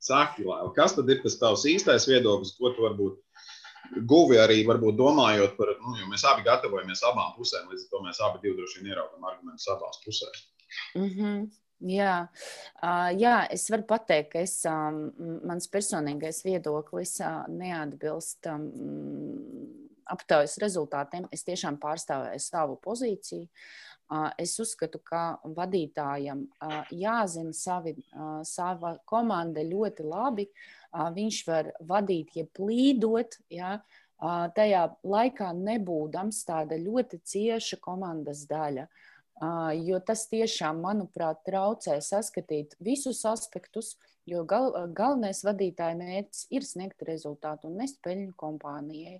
Saki, 0.04 0.44
Lēl, 0.46 0.70
kas 0.76 0.94
tad 1.00 1.10
ir 1.10 1.24
tas 1.24 1.40
tavs 1.40 1.64
īstais 1.66 2.06
viedoklis, 2.12 2.54
ko 2.60 2.76
tu 2.76 2.84
varbūt 2.86 3.18
guvi 4.08 4.40
arī 4.42 4.62
varbūt 4.68 4.98
domājot 5.00 5.56
par, 5.58 5.76
nu, 5.82 5.98
jo 6.00 6.08
mēs 6.12 6.26
abi 6.30 6.46
gatavojamies 6.48 7.04
abām 7.10 7.36
pusēm, 7.38 7.70
līdz 7.72 7.86
ar 7.86 7.92
to 7.92 8.02
mēs 8.08 8.24
abi 8.28 8.56
droši 8.56 8.82
vien 8.82 8.92
ieraugam 8.94 9.30
argumentus 9.30 9.70
abās 9.74 10.02
pusēs. 10.06 10.48
Mm 10.96 11.10
-hmm. 11.10 11.46
Jā, 11.86 12.28
uh, 12.84 13.10
jā, 13.20 13.48
es 13.52 13.70
varu 13.70 13.84
pateikt, 13.84 14.32
ka 14.32 14.40
es, 14.40 14.64
um, 14.66 15.12
mans 15.44 15.68
personīgais 15.68 16.40
viedoklis 16.46 17.20
uh, 17.20 17.44
neatbilst 17.52 18.48
um, 18.48 18.70
aptaujas 20.06 20.58
rezultātiem. 20.58 21.28
Es 21.32 21.44
tiešām 21.44 21.78
pārstāvēju 21.78 22.40
savu 22.40 22.80
pozīciju. 22.82 23.44
Uh, 23.44 23.86
es 24.42 24.56
uzskatu, 24.62 25.00
ka 25.04 25.40
vadītājam 25.44 26.46
uh, 26.46 26.82
jāzina 26.94 27.54
savi, 27.54 27.96
uh, 28.14 28.42
sava 28.46 28.96
komanda 29.06 29.64
ļoti 29.66 30.06
labi. 30.06 30.50
Viņš 30.96 31.38
var 31.44 31.68
vadīt, 31.84 32.30
ja 32.38 32.46
plīdot, 32.56 33.34
ja, 33.52 33.74
tajā 34.56 34.84
laikā 35.04 35.50
nebūdams 35.58 36.38
tāda 36.48 36.78
ļoti 36.80 37.20
cieša 37.20 37.82
komandas 37.84 38.46
daļa. 38.48 38.86
Uh, 38.88 39.12
jo 39.84 40.00
tas 40.00 40.30
tiešām, 40.32 40.80
manuprāt, 40.80 41.42
traucē 41.44 41.98
saskatīt 42.00 42.78
visus 42.80 43.20
aspektus, 43.28 43.98
jo 44.26 44.46
gal, 44.48 44.72
galvenais 44.96 45.44
vadītāja 45.44 45.98
mērķis 46.00 46.48
ir 46.56 46.64
sniegt 46.64 47.04
rezultātu 47.04 47.68
un 47.68 47.76
nest 47.82 48.00
peļņu 48.06 48.32
kompānijai. 48.40 49.20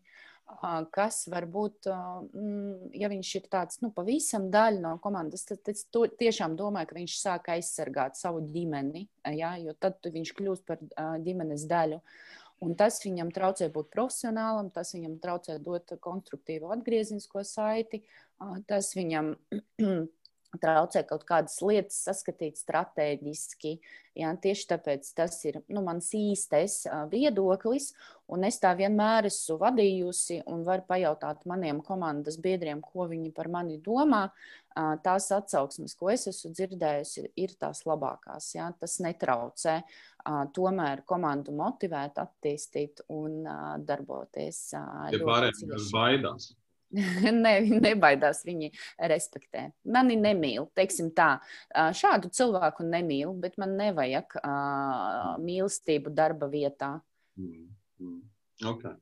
Kas 0.94 1.24
var 1.30 1.48
būt, 1.50 1.88
mm, 1.90 2.92
ja 2.94 3.10
viņš 3.10 3.30
ir 3.40 3.48
tāds 3.50 3.80
nu, 3.82 3.90
pavisam 3.94 4.48
daļa 4.54 4.82
no 4.84 4.92
komandas, 5.02 5.46
tad 5.50 5.66
es 5.74 5.86
tiešām 5.90 6.54
domāju, 6.58 6.92
ka 6.92 6.98
viņš 7.00 7.18
sāk 7.18 7.50
aizsargāt 7.56 8.18
savu 8.20 8.44
ģimeni, 8.54 9.08
ja, 9.34 9.56
jo 9.58 9.74
tad 9.74 10.06
viņš 10.06 10.34
kļūst 10.38 10.66
par 10.70 10.82
ģimenes 11.26 11.66
daļu. 11.70 12.02
Un 12.64 12.76
tas 12.80 13.02
viņam 13.04 13.34
traucē 13.36 13.68
būt 13.74 13.90
profesionālam, 13.92 14.70
tas 14.72 14.94
viņam 14.96 15.18
traucē 15.22 15.58
dot 15.60 15.92
konstruktīvu 16.02 16.70
atgrieznisko 16.78 17.44
saiti, 17.44 18.06
tas 18.70 18.94
viņam 18.96 19.34
traucē 20.62 21.04
kaut 21.08 21.24
kādas 21.28 21.60
lietas 21.66 21.98
saskatīt 22.08 22.60
strateģiski. 22.60 23.78
Jā, 24.16 24.30
tieši 24.40 24.68
tāpēc 24.70 25.08
tas 25.18 25.36
ir 25.44 25.60
nu, 25.68 25.82
mans 25.84 26.08
īstais 26.16 26.86
viedoklis, 27.12 27.90
un 28.32 28.46
es 28.48 28.62
tā 28.64 28.72
vienmēr 28.80 29.28
esmu 29.28 29.58
vadījusi 29.60 30.40
un 30.52 30.64
varu 30.68 30.86
pajautāt 30.88 31.44
maniem 31.50 31.82
komandas 31.84 32.40
biedriem, 32.40 32.80
ko 32.80 33.10
viņi 33.12 33.34
par 33.36 33.52
mani 33.52 33.76
domā. 33.84 34.30
Tās 34.76 35.30
atsauksmes, 35.36 35.96
ko 36.00 36.10
es 36.12 36.28
esmu 36.32 36.52
dzirdējusi, 36.56 37.30
ir 37.40 37.56
tās 37.60 37.84
labākās. 37.88 38.50
Jā, 38.56 38.72
tas 38.80 38.98
netraucē 39.04 39.78
tomēr 40.56 41.04
komandu 41.08 41.56
motivēt, 41.56 42.20
attīstīt 42.20 43.06
un 43.16 43.44
darboties. 43.88 44.70
Ja 44.76 45.26
pārējiem 45.28 45.76
baidās. 45.92 46.54
ne, 47.46 47.54
nebaidās, 47.82 48.44
viņi 48.48 48.72
respektē. 49.12 49.70
Mani 49.92 50.18
nemīl, 50.20 50.70
teiksim 50.78 51.12
tā. 51.16 51.36
Šādu 51.74 52.32
cilvēku 52.34 52.86
nemīl, 52.88 53.34
bet 53.42 53.58
man 53.62 53.76
nevajag 53.80 54.38
uh, 54.42 55.36
mīlestību 55.42 56.14
darba 56.16 56.50
vietā. 56.52 56.96
Mm, 57.40 57.68
mm. 58.02 58.22
Okay. 58.64 58.96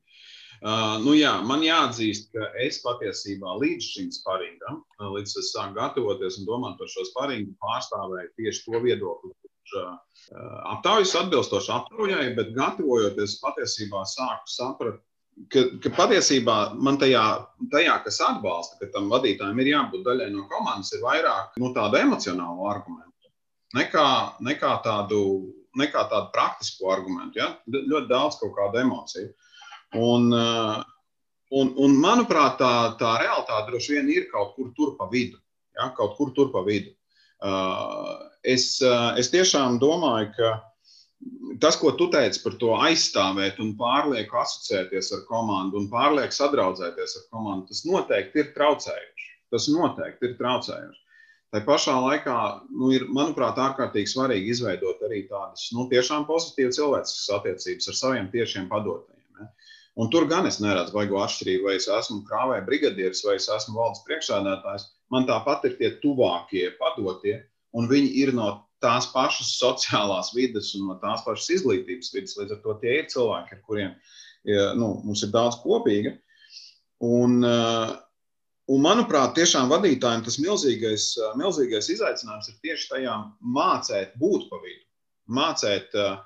Uh, 0.64 0.96
nu 1.04 1.12
jā, 1.12 1.32
man 1.44 1.62
jāatzīst, 1.62 2.30
ka 2.32 2.46
es 2.64 2.80
patiesībā 2.82 3.52
līdz 3.60 3.88
šim 3.94 4.10
sparingam, 4.14 4.80
līdz 5.12 5.34
es 5.42 5.50
sāku 5.52 5.76
gatavoties 5.76 6.38
un 6.40 6.48
domāt 6.48 6.78
par 6.80 6.88
šo 6.90 7.04
sparingu, 7.10 7.52
pārstāvēju 7.62 8.32
tieši 8.38 8.62
to 8.64 8.80
viedokli, 8.86 9.32
kurš 9.44 9.74
uh, 9.82 9.98
aptaujas 10.72 11.12
atbilstoši 11.20 11.74
aptaujai, 11.74 12.30
bet 12.38 12.54
gatavojoties 12.56 13.36
patiesībā 13.42 14.06
sāku 14.08 14.54
saprast, 14.54 15.04
ka, 15.52 15.64
ka 15.82 15.94
patiesībā 15.96 16.58
man 16.76 16.98
tajā, 17.00 17.24
tajā, 17.72 17.96
kas 18.04 18.20
atbalsta, 18.24 18.78
ka 18.80 18.92
tam 18.94 19.10
vadītājam 19.12 19.58
ir 19.60 19.72
jābūt 19.74 20.06
daļai 20.06 20.30
no 20.34 20.46
komandas, 20.50 20.92
ir 20.94 21.04
vairāk 21.04 21.58
nu, 21.62 21.72
tādu 21.76 22.00
emocionālu 22.00 22.68
argumentu 22.70 23.14
nekā, 23.74 24.08
nekā, 24.44 24.72
tādu, 24.84 25.20
nekā 25.78 26.06
tādu 26.10 26.30
praktisku 26.34 26.90
argumentu. 26.94 27.40
Ja? 27.42 27.52
Ļoti 27.70 28.10
daudz 28.10 28.38
kaut 28.40 28.54
kādu 28.58 28.82
emociju. 28.84 29.30
Un, 29.98 30.30
uh, 30.34 30.82
un, 31.54 31.72
un 31.82 31.96
manuprāt, 32.02 32.58
tā, 32.60 32.74
tā 33.00 33.16
realitāte 33.22 33.70
droši 33.70 33.98
vien 33.98 34.12
ir 34.14 34.28
kaut 34.32 34.54
kur 34.58 34.70
tur 34.76 34.94
pa 34.98 35.08
vidu. 35.12 35.40
Ja? 35.76 35.90
Kaut 35.96 36.16
kur 36.18 36.34
tur 36.36 36.52
pa 36.54 36.64
vidu. 36.66 36.94
Uh, 37.44 38.30
es, 38.46 38.78
uh, 38.84 39.12
es 39.20 39.28
tiešām 39.34 39.80
domāju, 39.82 40.30
ka 40.38 40.54
tas, 41.60 41.78
ko 41.80 41.92
tu 41.98 42.08
teici 42.12 42.42
par 42.44 42.56
to 42.60 42.72
aizstāvēt 42.86 43.60
un 43.62 43.74
pārlieku 43.78 44.40
asociēties 44.40 45.12
ar 45.16 45.24
komandu 45.28 45.80
un 45.80 45.88
pārlieku 45.92 46.36
sadraudzēties 46.36 47.16
ar 47.20 47.24
komandu, 47.34 47.70
tas 47.70 47.84
noteikti 47.88 48.42
ir 48.42 48.52
traucējoši. 48.56 49.30
Tas 49.54 49.68
noteikti 49.70 50.30
ir 50.30 50.38
traucējoši. 50.40 51.00
Tā 51.54 51.60
pašā 51.62 51.94
laikā, 52.02 52.36
nu, 52.74 52.88
ir, 52.96 53.04
manuprāt, 53.14 53.60
ārkārtīgi 53.62 54.10
svarīgi 54.10 54.50
izveidot 54.56 55.04
arī 55.06 55.20
tādas 55.30 55.68
nu, 55.76 55.84
tiešām 55.92 56.24
pozitīvas 56.26 56.80
cilvēciskas 56.80 57.30
attiecības 57.36 57.90
ar 57.92 57.98
saviem 58.00 58.26
tiešiem 58.32 58.66
padotājiem. 58.72 59.38
Ja? 59.38 59.46
Un 60.02 60.10
tur 60.10 60.26
gan 60.26 60.48
es 60.50 60.58
neredzu 60.58 60.96
baigo 60.96 61.20
atšķirību, 61.22 61.68
vai 61.68 61.76
es 61.78 61.86
esmu 61.86 62.24
krāvēja 62.26 62.66
brigadieris 62.66 63.22
vai 63.22 63.36
es 63.38 63.46
esmu 63.54 63.78
valdes 63.78 64.02
priekšsēdētājs. 64.08 64.88
Man 65.14 65.28
tāpat 65.30 65.68
ir 65.68 65.76
tie 65.78 65.92
tuvākie 66.02 66.72
padotie, 66.80 67.36
un 67.78 67.86
viņi 67.92 68.10
ir 68.24 68.34
no 68.34 68.48
tās 68.84 69.08
pašas 69.14 69.56
sociālās 69.56 70.34
vidas 70.36 70.74
un 70.78 70.90
no 70.90 70.98
tās 71.00 71.24
pašas 71.26 71.48
izglītības 71.58 72.12
vidas. 72.14 72.36
Līdz 72.38 72.58
ar 72.58 72.62
to 72.66 72.76
tie 72.84 73.00
ir 73.00 73.08
cilvēki, 73.10 73.56
ar 73.56 73.64
kuriem 73.64 73.96
nu, 74.78 74.90
mums 75.04 75.24
ir 75.24 75.32
daudz 75.32 75.58
kopīga. 75.62 76.14
Un, 77.04 77.40
uh, 77.44 77.90
un, 78.70 78.84
manuprāt, 78.84 79.34
tiešām 79.36 79.70
vadītājiem 79.72 80.24
tas 80.24 80.38
milzīgais, 80.40 81.10
uh, 81.20 81.34
milzīgais 81.40 81.90
izaicinājums 81.96 82.48
ir 82.52 82.60
tieši 82.64 82.88
tajā 82.92 83.16
mācīt 83.56 84.14
būt 84.20 84.48
pa 84.50 84.60
vidu. 84.62 84.84
Mācīt, 85.34 85.96
uh, 85.98 86.22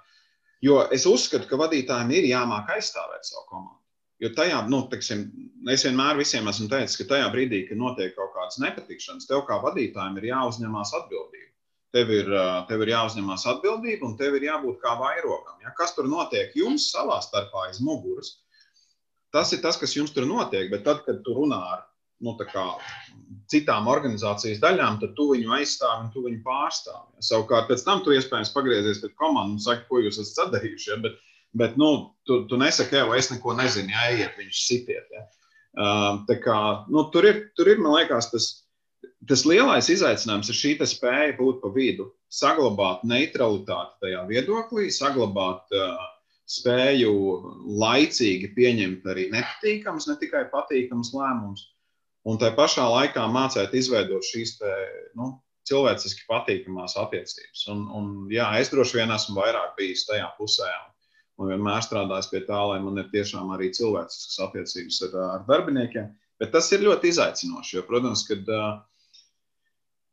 jo 0.64 0.82
es 0.94 1.06
uzskatu, 1.08 1.48
ka 1.48 1.60
vadītājiem 1.60 2.14
ir 2.18 2.30
jāmāk 2.32 2.70
aizstāvēt 2.76 3.26
savu 3.26 3.46
komandu. 3.48 3.76
Jo 4.18 4.32
tajā, 4.34 4.64
nu, 4.66 4.82
teksim, 4.90 5.28
es 5.70 5.84
vienmēr 5.86 6.18
visiem 6.18 6.48
esmu 6.50 6.66
teicis, 6.70 6.98
ka 6.98 7.06
tajā 7.14 7.28
brīdī, 7.30 7.62
kad 7.68 7.78
notiek 7.78 8.16
kaut 8.16 8.32
kādas 8.34 8.58
nepatikšanas, 8.64 9.28
tev 9.30 9.44
kā 9.46 9.60
vadītājiem 9.62 10.18
ir 10.18 10.32
jāuzņemās 10.32 10.94
atbildība. 10.98 11.47
Tev 11.96 12.10
ir, 12.12 12.26
tev 12.68 12.82
ir 12.84 12.90
jāuzņemās 12.92 13.46
atbildība 13.48 14.04
un 14.04 14.16
tev 14.18 14.34
ir 14.36 14.44
jābūt 14.50 14.76
kā 14.82 14.92
vairogam. 15.00 15.56
Ja? 15.64 15.72
Kas 15.76 15.94
tur 15.96 16.08
notiek 16.10 16.52
jums 16.56 16.90
savā 16.92 17.16
starpā 17.24 17.68
aiz 17.68 17.80
muguras? 17.80 18.34
Tas 19.32 19.52
ir 19.56 19.62
tas, 19.64 19.78
kas 19.80 19.94
jums 19.96 20.12
tur 20.12 20.26
notiek. 20.28 20.68
Bet 20.72 20.84
tad, 20.84 21.00
kad 21.06 21.22
tu 21.24 21.36
runā 21.36 21.60
ar 21.76 21.86
nu, 22.24 22.34
kā, 22.36 22.66
citām 23.52 23.88
organizācijas 23.88 24.60
daļām, 24.62 25.00
tad 25.00 25.14
tu 25.16 25.30
viņu 25.32 25.54
aizstāvi 25.58 26.04
un 26.04 26.12
tu 26.12 26.24
viņu 26.26 26.42
pārstāvi. 26.44 27.16
Ja? 27.16 27.26
Savukārt, 27.30 27.68
pēc 27.70 27.84
tam 27.86 28.04
tu 28.04 28.12
iespējams 28.16 28.52
pagriezies 28.52 29.02
pret 29.04 29.16
komandu 29.20 29.56
un 29.56 29.64
saki, 29.64 29.86
ko 29.88 30.02
jūs 30.04 30.20
esat 30.20 30.44
sadarījuši. 30.44 30.90
Ja? 30.92 31.00
Bet, 31.04 31.18
bet 31.56 31.80
nu, 31.80 31.90
tu, 32.28 32.42
tu 32.50 32.60
nesaki, 32.60 33.00
jau 33.00 33.16
es 33.16 33.32
neko 33.32 33.56
nezinu, 33.58 33.94
ja 33.94 34.08
ejiet, 34.12 34.36
viņš 34.40 34.62
sitiet. 34.66 35.08
Ja? 35.14 35.26
Uh, 35.78 36.38
kā, 36.42 36.58
nu, 36.92 37.06
tur, 37.14 37.28
ir, 37.28 37.46
tur 37.56 37.70
ir, 37.70 37.80
man 37.80 37.96
liekas, 37.96 38.32
tas 38.32 38.50
tas 39.26 39.42
lielais 39.48 39.88
izaicinājums 39.90 40.50
ir 40.52 40.58
šī 40.58 40.74
spēja 40.86 41.34
būt 41.38 41.58
pa 41.62 41.72
vidu, 41.74 42.12
saglabāt 42.30 43.02
neutralitāti 43.08 44.04
tajā 44.04 44.22
viedoklī, 44.28 44.88
saglabāt 44.94 45.74
uh, 45.74 45.98
spēju 46.48 47.12
laicīgi 47.80 48.52
pieņemt 48.56 49.08
arī 49.10 49.28
nepatīkamus, 49.34 50.06
ne 50.08 50.16
tikai 50.20 50.46
patīkamus 50.52 51.12
lēmumus, 51.16 51.66
un 52.28 52.40
tā 52.40 52.52
pašā 52.56 52.86
laikā 52.88 53.26
mācīt 53.32 53.74
izveidot 53.76 54.24
šīs 54.24 54.56
te, 54.60 54.74
nu, 55.18 55.34
cilvēciski 55.68 56.24
patīkamās 56.28 56.96
attiecības. 57.00 57.66
Un, 57.72 57.82
un, 57.92 58.12
jā, 58.32 58.46
es 58.60 58.70
droši 58.72 59.00
vien 59.00 59.12
esmu 59.12 59.36
vairāk 59.40 59.74
bijis 59.76 60.06
tajā 60.08 60.30
pusē. 60.38 60.68
Un 61.38 61.52
vienmēr 61.52 61.84
strādājis 61.84 62.30
pie 62.32 62.40
tā, 62.48 62.58
lai 62.70 62.78
man 62.82 62.98
ir 62.98 63.10
tiešām 63.12 63.52
arī 63.54 63.68
cilvēciskas 63.76 64.40
attiecības 64.48 65.02
ar, 65.06 65.18
ar 65.36 65.44
darbiniekiem. 65.50 66.08
Bet 66.40 66.50
tas 66.54 66.70
ir 66.74 66.82
ļoti 66.86 67.12
izaicinoši. 67.12 67.76
Jo, 67.76 67.84
protams, 67.86 68.24
kad 68.26 68.48
uh, 68.50 68.80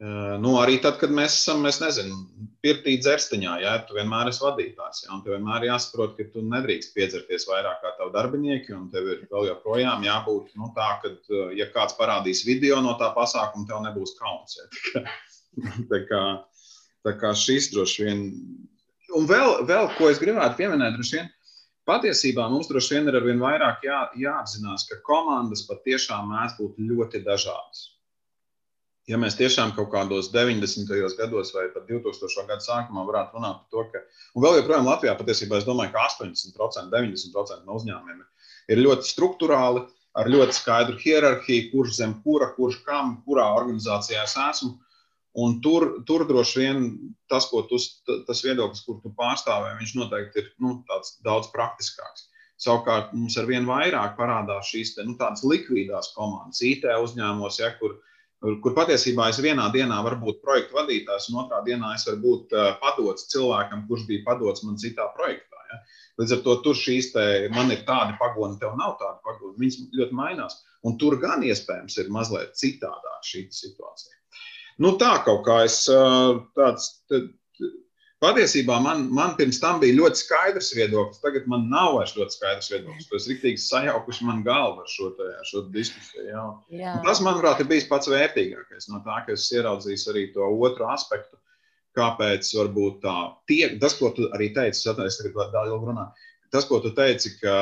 Nu, 0.03 0.57
arī 0.59 0.75
tad, 0.83 0.97
kad 0.99 1.11
mēs 1.15 1.37
esam, 1.37 1.61
es 1.69 1.77
nezinu, 1.79 2.17
pirtī 2.63 2.97
dzerstiņā, 2.99 3.53
ja 3.63 3.75
tu 3.87 3.95
vienmēr 3.95 4.27
esi 4.27 4.41
vadītājs, 4.43 5.05
ja, 5.05 5.13
un 5.15 5.21
tev 5.23 5.37
vienmēr 5.37 5.69
jāsaprot, 5.69 6.17
ka 6.17 6.25
tu 6.33 6.43
nedrīkst 6.43 6.91
piedzerties 6.97 7.47
vairāk 7.47 7.79
kā 7.79 7.93
tavi 7.95 8.11
darbinieki, 8.11 8.73
un 8.75 8.89
tev 8.91 9.07
ir 9.13 9.21
vēl 9.31 9.47
joprojām 9.53 10.03
jābūt 10.03 10.51
nu, 10.59 10.67
tā, 10.75 10.89
ka, 10.99 11.13
ja 11.55 11.69
kāds 11.71 11.95
parādīs 11.95 12.43
video 12.43 12.81
no 12.83 12.97
tā 12.99 13.13
pasākuma, 13.15 13.63
tev 13.69 13.85
nebūs 13.87 14.17
kauns. 14.19 14.59
Ja. 14.59 15.05
tā, 15.93 16.03
kā, 16.11 16.21
tā 17.07 17.15
kā 17.23 17.31
šis 17.45 17.71
droši 17.71 18.09
vien, 18.09 18.27
un 19.15 19.31
vēl, 19.31 19.61
vēl 19.71 19.89
ko 19.95 20.11
es 20.11 20.19
gribētu 20.19 20.59
pieminēt, 20.59 20.99
droši 20.99 21.21
vien, 21.21 21.33
patiesībā 21.87 22.51
mums 22.51 22.67
droši 22.67 22.97
vien 22.97 23.07
ir 23.07 23.21
arvien 23.23 23.39
vairāk 23.39 23.87
jā, 23.87 24.05
jāapzinās, 24.27 24.89
ka 24.91 24.99
komandas 25.07 25.63
patiešām 25.71 26.33
mēdz 26.35 26.59
būt 26.59 26.83
ļoti 26.83 27.23
dažādas 27.23 27.93
ja 29.11 29.19
mēs 29.21 29.37
tiešām 29.39 29.73
kaut 29.77 29.91
kādos 29.93 30.31
90. 30.33 30.89
gados 31.19 31.51
vai 31.55 31.67
pat 31.73 31.89
2000. 31.89 32.47
gadu 32.49 32.65
sākumā 32.65 33.05
varētu 33.07 33.37
runāt 33.37 33.59
par 33.61 33.67
to, 33.73 33.83
ka, 33.93 34.01
un 34.33 34.45
vēl 34.45 34.61
joprojām 34.61 34.87
Latvijā 34.89 35.17
patiesībā 35.19 35.59
es 35.59 35.67
domāju, 35.67 35.93
ka 35.93 36.07
80%, 36.09 36.89
90% 36.93 37.67
no 37.67 37.77
uzņēmumiem 37.79 38.23
ir 38.73 38.81
ļoti 38.81 39.09
struktūrāli, 39.11 39.85
ar 40.15 40.31
ļoti 40.31 40.55
skaidru 40.55 40.97
hierarhiju, 41.01 41.69
kurš 41.73 41.97
zem 41.99 42.15
kura, 42.23 42.49
kurš 42.55 42.79
kam, 42.87 43.17
kurā 43.27 43.49
organizācijā 43.57 44.23
es 44.23 44.35
esmu. 44.39 44.75
Un 45.43 45.57
tur, 45.59 45.89
tur 46.07 46.23
droši 46.29 46.61
vien 46.61 46.85
tas, 47.27 47.49
tu, 47.51 47.79
tas 48.23 48.43
viedoklis, 48.45 48.85
kur 48.87 49.01
tu 49.03 49.11
pārstāvē, 49.17 49.73
viņš 49.81 49.91
noteikti 49.99 50.39
ir 50.39 50.47
nu, 50.63 50.77
daudz 51.25 51.49
praktiskāks. 51.51 52.29
Savukārt 52.63 53.11
mums 53.11 53.35
ar 53.35 53.49
vien 53.49 53.67
vairāk 53.67 54.15
parādās 54.15 54.69
šīs 54.71 54.93
te, 54.95 55.03
nu, 55.03 55.17
likvidās 55.51 56.13
komandas, 56.15 56.63
IT 56.63 56.87
uzņēmumos, 56.87 57.59
ja, 57.59 57.73
kur, 57.81 57.97
kur 58.63 58.75
patiesībā 58.77 59.29
es 59.31 59.39
vienā 59.43 59.67
dienā 59.73 59.97
varu 60.05 60.21
būt 60.23 60.41
projekta 60.45 60.79
vadītājs, 60.79 61.29
un 61.31 61.43
otrā 61.43 61.61
dienā 61.65 61.93
es 61.97 62.05
varu 62.09 62.21
būt 62.23 62.55
padots 62.81 63.29
cilvēkam, 63.33 63.85
kurš 63.89 64.05
bija 64.09 64.25
padots 64.27 64.65
man 64.67 64.79
citā 64.81 65.07
projektā. 65.17 65.61
Ja. 65.71 65.79
Līdz 66.21 66.35
ar 66.37 66.43
to 66.45 66.55
tur 66.63 66.77
šīs 66.79 67.11
te, 67.15 67.23
man 67.55 67.73
ir 67.73 67.81
tāda 67.87 68.15
pagona, 68.19 68.55
tev 68.61 68.75
nav 68.79 68.95
tāda 69.01 69.17
pagona. 69.25 69.57
Viņas 69.59 69.79
ļoti 69.97 70.15
mainās. 70.15 70.59
Un 70.85 70.99
tur 71.01 71.17
gan 71.21 71.43
iespējams 71.43 71.97
ir 72.03 72.11
mazliet 72.13 72.53
citādāk 72.59 73.25
šī 73.25 73.47
situācija. 73.51 74.13
Nu, 74.83 74.93
tā 75.01 75.17
kaut 75.25 75.41
kā 75.47 75.63
es 75.65 75.81
tāds. 76.55 76.91
Tad, 77.11 77.33
Patiesībā 78.25 78.79
man, 78.81 79.03
man 79.13 79.35
pirms 79.37 79.59
tam 79.61 79.77
bija 79.81 79.93
ļoti 79.99 80.21
skaidrs 80.23 80.71
viedoklis. 80.73 81.19
Tagad 81.21 81.45
man 81.51 81.67
nav 81.69 81.99
vairs 81.99 82.15
ļoti 82.17 82.33
skaidrs 82.33 82.71
viedoklis. 82.71 83.09
Tas 83.11 83.27
ir 83.27 83.35
rīktīgi 83.35 83.61
sajaukuši 83.61 84.25
man 84.25 84.39
galvu 84.47 84.81
ar 84.81 84.89
šo, 84.89 85.11
ar 85.27 85.45
šo 85.45 85.61
diskusiju. 85.75 86.23
Jā. 86.31 86.45
Jā. 86.73 86.95
Un 86.97 87.05
tas, 87.05 87.21
manuprāt, 87.25 87.61
ir 87.61 87.69
bijis 87.69 87.85
pats 87.91 88.09
vērtīgākais 88.09 88.89
no 88.89 89.03
tā, 89.05 89.19
ka 89.27 89.35
es 89.35 89.45
ieraudzīju 89.53 90.13
arī 90.13 90.23
to 90.33 90.47
otru 90.67 90.87
aspektu, 90.89 91.37
kāpēc 91.99 92.49
varbūt 92.57 93.03
tā 93.03 93.17
tiek, 93.51 93.77
tas, 93.83 93.97
ko 93.99 94.09
tu 94.15 94.25
arī 94.35 94.49
teici, 94.55 94.87
atceros, 94.89 95.19
tagad 95.21 95.53
vēl 95.53 95.75
ilgi 95.75 95.91
runā, 95.91 96.07
tas, 96.55 96.65
ko 96.69 96.81
tu 96.81 96.91
teici, 96.97 97.35
ka 97.43 97.55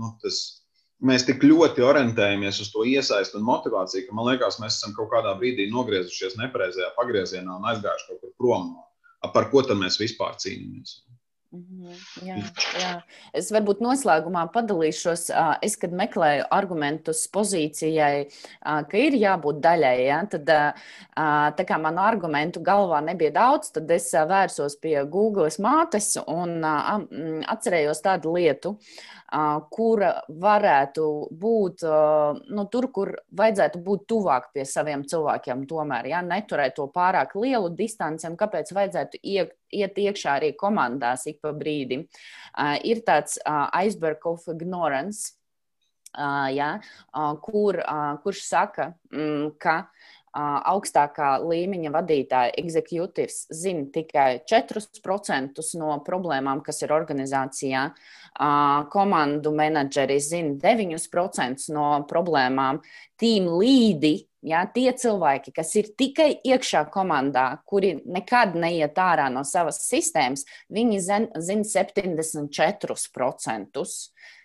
nu, 0.00 0.10
tas, 0.24 0.40
mēs 1.06 1.26
tik 1.28 1.44
ļoti 1.46 1.84
orientējamies 1.86 2.58
uz 2.64 2.72
to 2.74 2.82
iesaistu 2.88 3.38
un 3.38 3.46
motivāciju, 3.46 4.08
ka 4.08 4.18
man 4.18 4.32
liekas, 4.32 4.58
mēs 4.62 4.80
esam 4.80 4.96
kaut 4.98 5.12
kādā 5.14 5.36
brīdī 5.38 5.70
nogriezušies 5.70 6.34
nepareizajā 6.40 6.90
pagriezienā 6.98 7.60
un 7.60 7.70
aizgājuši 7.72 8.10
kaut 8.10 8.20
kur 8.24 8.34
prom 8.42 8.68
no 8.72 8.84
par 9.32 9.50
ko 9.50 9.62
tad 9.62 9.78
mēs 9.80 10.00
vispār 10.00 10.36
cīnāmies. 10.40 10.98
Mhm, 11.54 11.90
jā, 12.26 12.36
jā. 12.80 12.90
Es 13.36 13.50
varbūt 13.54 13.78
noslēgumā 13.84 14.48
padalīšos. 14.54 15.28
Es, 15.62 15.76
kad 15.78 15.94
meklēju 15.94 16.48
argumentus 16.54 17.24
pozīcijai, 17.34 18.26
ka 18.64 18.98
ir 18.98 19.14
jābūt 19.20 19.60
daļai, 19.62 19.94
ja, 20.02 20.18
tad 20.32 20.50
tā 20.50 21.66
kā 21.68 21.78
man 21.78 22.00
argumentu 22.02 22.62
galvā 22.64 23.04
nebija 23.06 23.30
daudz, 23.36 23.70
tad 23.76 23.90
es 23.94 24.10
vērsos 24.10 24.78
pie 24.82 24.96
Google 25.06 25.46
mātes 25.62 26.14
un 26.26 26.64
atcerējos 26.64 28.02
tādu 28.02 28.34
lietu, 28.34 28.74
kura 29.70 30.12
varētu 30.28 31.06
būt 31.38 31.86
nu, 32.50 32.66
tur, 32.72 32.90
kur 32.94 33.14
vajadzētu 33.34 33.82
būt 33.84 34.06
tuvāk 34.10 34.50
pie 34.56 34.66
saviem 34.66 35.06
cilvēkiem. 35.06 35.66
Tomēr, 35.70 36.10
ja 36.10 36.22
neturēt 36.26 36.80
to 36.80 36.88
pārāk 36.90 37.36
lielu 37.38 37.70
distanci, 37.78 38.26
kāpēc 38.38 38.74
vajadzētu 38.74 39.22
iet, 39.22 39.54
iet 39.80 39.98
iekšā 39.98 40.38
arī 40.38 40.52
komandās 40.58 41.26
ik 41.30 41.40
pa 41.44 41.54
brīdim. 41.56 42.06
Ir 42.84 43.02
tāds 43.06 43.38
iceberg 43.44 44.26
of 44.30 44.46
ignorance. 44.52 45.34
Ja, 46.54 46.76
kur, 47.42 47.80
kurš 48.22 48.44
saka, 48.46 48.92
mm, 49.10 49.56
ka 49.58 49.80
augstākā 50.34 51.36
līmeņa 51.46 51.92
vadītāja, 51.94 52.54
executīvs, 52.58 53.46
zina 53.54 53.86
tikai 53.94 54.42
4% 54.50 55.62
no 55.78 55.98
problēmām, 56.06 56.62
kas 56.64 56.82
ir 56.82 56.94
organizācijā. 56.94 57.86
Komandu 58.90 59.54
menedžeri 59.54 60.18
zina 60.20 60.56
9% 60.58 61.68
no 61.74 61.88
problēmām. 62.10 62.82
Team 63.20 63.46
līdi, 63.60 64.16
ja, 64.44 64.66
tie 64.74 64.92
cilvēki, 64.92 65.52
kas 65.56 65.74
ir 65.80 65.86
tikai 65.98 66.40
iekšā 66.44 66.84
komandā, 66.94 67.46
kuri 67.68 67.94
nekad 68.04 68.54
neiet 68.60 68.98
ārā 69.00 69.28
no 69.32 69.44
savas 69.48 69.78
sistēmas, 69.88 70.44
viņi 70.72 71.00
zina 71.04 71.28
74%. 71.40 73.84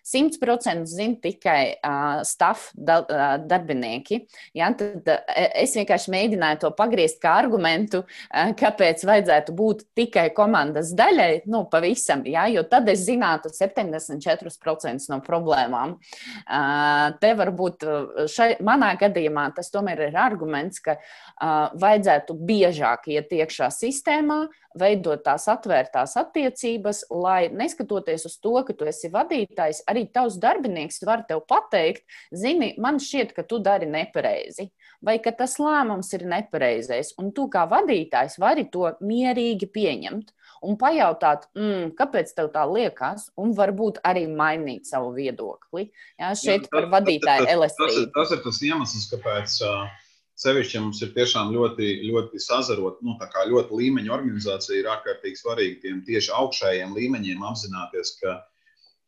100% 0.10 0.90
zina 0.90 1.20
tikai 1.22 1.62
uh, 1.78 2.22
staff 2.26 2.72
da, 2.74 3.00
uh, 3.04 3.36
darbinieki. 3.46 4.24
Ja, 4.58 4.72
tad 4.78 5.08
uh, 5.10 5.20
es 5.54 5.76
vienkārši 5.78 6.14
mēģināju 6.14 6.62
to 6.64 6.72
pagriezt 6.78 7.22
kā 7.24 7.36
argumentu, 7.44 8.02
uh, 8.04 8.52
kāpēc 8.58 9.04
vajadzētu 9.08 9.56
būt 9.56 9.86
tikai 9.98 10.30
komandas 10.36 10.94
daļai, 10.98 11.44
nu, 11.52 11.64
pavisam, 11.72 12.24
ja, 12.30 12.48
jo 12.52 12.66
tad 12.70 12.90
es 12.92 13.06
zinātu 13.08 13.52
74% 13.54 15.10
no 15.14 15.20
problēmām. 15.26 15.96
Uh, 15.96 17.18
te 17.22 17.34
varbūt 17.38 17.86
šai, 18.32 18.52
manā 18.66 18.94
gadījumā 19.00 19.50
tas 19.56 19.72
tomēr 19.74 20.08
ir 20.10 20.18
arguments, 20.20 20.82
ka 20.84 20.98
uh, 20.98 21.70
vajadzētu 21.80 22.36
biežāk 22.50 23.10
iet 23.14 23.34
iekšā 23.36 23.70
sistēmā, 23.74 24.46
veidot 24.80 25.24
tās 25.26 25.48
atvērtās 25.50 26.16
attiecības, 26.20 27.04
lai 27.10 27.50
neskatoties 27.54 28.28
uz 28.30 28.38
to, 28.42 28.54
ka 28.66 28.76
tu 28.78 28.88
esi 28.90 29.10
vadītājs, 29.14 29.84
arī 29.90 29.99
tavs 30.08 30.40
darbinieks 30.42 31.04
var 31.08 31.26
tev 31.28 31.44
pateikt, 31.50 32.06
zini, 32.36 32.74
man 32.82 33.00
šķiet, 33.04 33.36
ka 33.36 33.46
tu 33.48 33.60
dari 33.64 33.90
nepareizi, 33.90 34.70
vai 35.06 35.18
ka 35.24 35.34
tas 35.36 35.58
lēmums 35.62 36.12
ir 36.18 36.26
nepareizais, 36.30 37.14
un 37.22 37.32
tu 37.36 37.48
kā 37.52 37.66
vadītājs 37.70 38.40
vari 38.42 38.68
to 38.72 38.92
mierīgi 39.04 39.70
pieņemt 39.76 40.36
un 40.66 40.76
pajautāt, 40.80 41.48
mm, 41.56 41.94
kāpēc 42.00 42.34
tev 42.36 42.52
tā 42.56 42.66
liekas, 42.68 43.30
un 43.40 43.54
varbūt 43.56 44.02
arī 44.08 44.26
mainīt 44.28 44.90
savu 44.90 45.14
viedokli. 45.16 45.90
Jā, 46.20 46.34
šeit 46.36 46.66
Jā, 46.66 46.68
tas, 46.68 46.74
par 46.76 46.90
vadītāju 46.98 47.50
elastību. 47.56 47.90
Tas, 47.90 47.98
tas, 48.04 48.14
tas 48.18 48.38
ir 48.38 48.46
tas 48.46 48.62
iemesls, 48.70 49.10
kāpēc. 49.14 49.58
Uh, 49.64 50.06
Sevišķi, 50.40 50.76
ja 50.78 50.82
mums 50.86 51.02
ir 51.04 51.10
tiešām 51.12 51.50
ļoti, 51.52 51.88
ļoti 52.08 52.40
sazarot, 52.40 53.02
nu, 53.04 53.18
tā 53.20 53.26
kā 53.28 53.42
ļoti 53.50 53.76
līmeņa 53.76 54.14
organizācija 54.16 54.78
ir 54.80 54.88
ārkārtīgi 54.88 55.36
svarīgi 55.36 55.82
tiem 55.84 55.98
tieši 56.08 56.32
augšējiem 56.32 56.94
līmeņiem 56.96 57.44
apzināties, 57.44 58.14
ka 58.22 58.38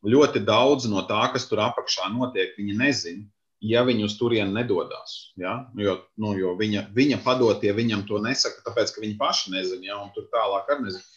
ļoti 0.07 0.41
daudz 0.45 0.87
no 0.89 1.03
tā, 1.09 1.21
kas 1.33 1.47
tur 1.49 1.61
apakšā 1.65 2.09
notiek, 2.13 2.55
viņi 2.57 2.77
nezina, 2.77 3.23
ja 3.61 3.83
viņi 3.85 4.07
uz 4.07 4.17
turieni 4.17 4.55
nedodas. 4.55 5.33
Ja? 5.39 5.67
Jo, 5.77 5.99
nu, 6.21 6.33
jo 6.39 6.55
viņa, 6.59 6.87
viņa 6.95 7.21
padotie 7.25 7.73
viņam 7.77 8.05
to 8.09 8.21
nesaka, 8.23 8.63
tāpēc, 8.65 8.95
ka 8.95 9.03
viņi 9.03 9.17
paši 9.21 9.55
nezina, 9.55 9.91
ja? 9.91 9.99
un 10.01 10.13
tur 10.15 10.27
tālāk 10.33 10.71
arī 10.73 10.87
nezina. 10.89 11.07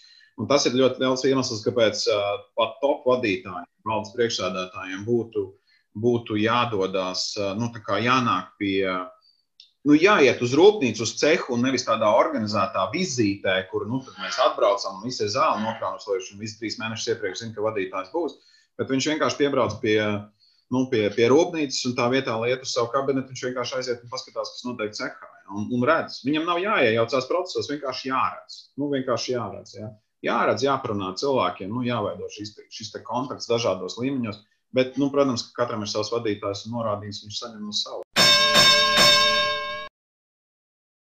Un 0.41 0.49
tas 0.51 0.67
ir 0.67 0.75
ļoti 0.75 0.99
liels 0.99 1.23
iemesls, 1.29 1.63
kāpēc 1.63 2.01
uh, 2.11 2.31
pat 2.59 2.81
top 2.83 3.05
vadītājiem, 3.07 3.69
valdes 3.87 4.11
priekšsādātājiem 4.17 5.05
būtu, 5.07 5.45
būtu 6.03 6.41
jādodas, 6.43 7.29
uh, 7.39 7.53
nu, 7.55 7.71
jānāk 8.03 8.49
pie 8.59 8.81
uh, 8.91 9.05
nu, 9.87 9.95
jāiet 9.99 10.41
uz 10.45 10.55
rūpnīcu, 10.57 11.05
uz 11.05 11.13
cehu, 11.21 11.55
un 11.55 11.65
nevis 11.67 11.87
tādā 11.87 12.09
organizētā 12.19 12.89
vizītē, 12.93 13.57
kur 13.71 13.87
nu, 13.89 14.01
mēs 14.19 14.41
atbraucam 14.43 14.99
un 14.99 15.07
visi 15.07 15.25
ir 15.27 15.33
zāle 15.37 15.63
nokrānojuši, 15.65 16.35
un 16.35 16.43
visi 16.43 16.59
trīs 16.61 16.81
mēnešus 16.81 17.13
iepriekš 17.15 17.45
zina, 17.45 17.55
ka 17.57 17.67
vadītājs 17.69 18.13
būs. 18.15 18.39
Bet 18.81 18.91
viņš 18.91 19.11
vienkārši 19.13 19.39
piebrauc 19.41 19.77
pie, 19.83 19.99
nu, 20.75 20.85
pie, 20.91 21.05
pie 21.15 21.29
rūpnīcas, 21.31 21.83
un 21.91 21.97
tā 21.99 22.09
vietā, 22.13 22.35
lai 22.41 22.53
iet 22.53 22.65
uz 22.67 22.73
savu 22.75 22.91
kabinetu, 22.95 23.31
viņš 23.31 23.45
vienkārši 23.49 23.77
aiziet 23.79 24.03
un 24.03 24.13
paskatās, 24.13 24.55
kas 24.55 24.65
notiek 24.67 24.97
cehā. 24.97 25.29
Ja, 25.45 25.51
un, 25.59 25.69
un 25.77 25.85
redz, 25.87 26.23
viņam 26.27 26.49
nav 26.49 26.63
jāiejaucās 26.63 27.29
procesos, 27.31 27.71
vienkārši 27.71 28.11
jāredz. 28.11 28.59
Nu, 28.81 28.89
vienkārši 28.95 29.37
jāredz 29.37 29.77
ja. 29.79 29.93
Jāredz, 30.25 30.65
jāparunā 30.65 31.11
cilvēkiem, 31.21 31.69
nu, 31.69 31.85
jāveido 31.85 32.31
šis, 32.33 32.55
šis 32.73 32.95
kontakts 33.05 33.51
dažādos 33.51 33.99
līmeņos. 34.01 34.41
Bet, 34.75 34.97
nu, 34.99 35.11
protams, 35.13 35.45
ka 35.51 35.63
katram 35.63 35.85
ir 35.85 35.93
savs 35.93 36.11
vadītājs 36.15 36.65
un 36.67 36.79
norādījums, 36.79 37.23
viņš 37.27 37.43
saņem 37.45 37.69
no 37.69 37.77
sava. 37.77 38.04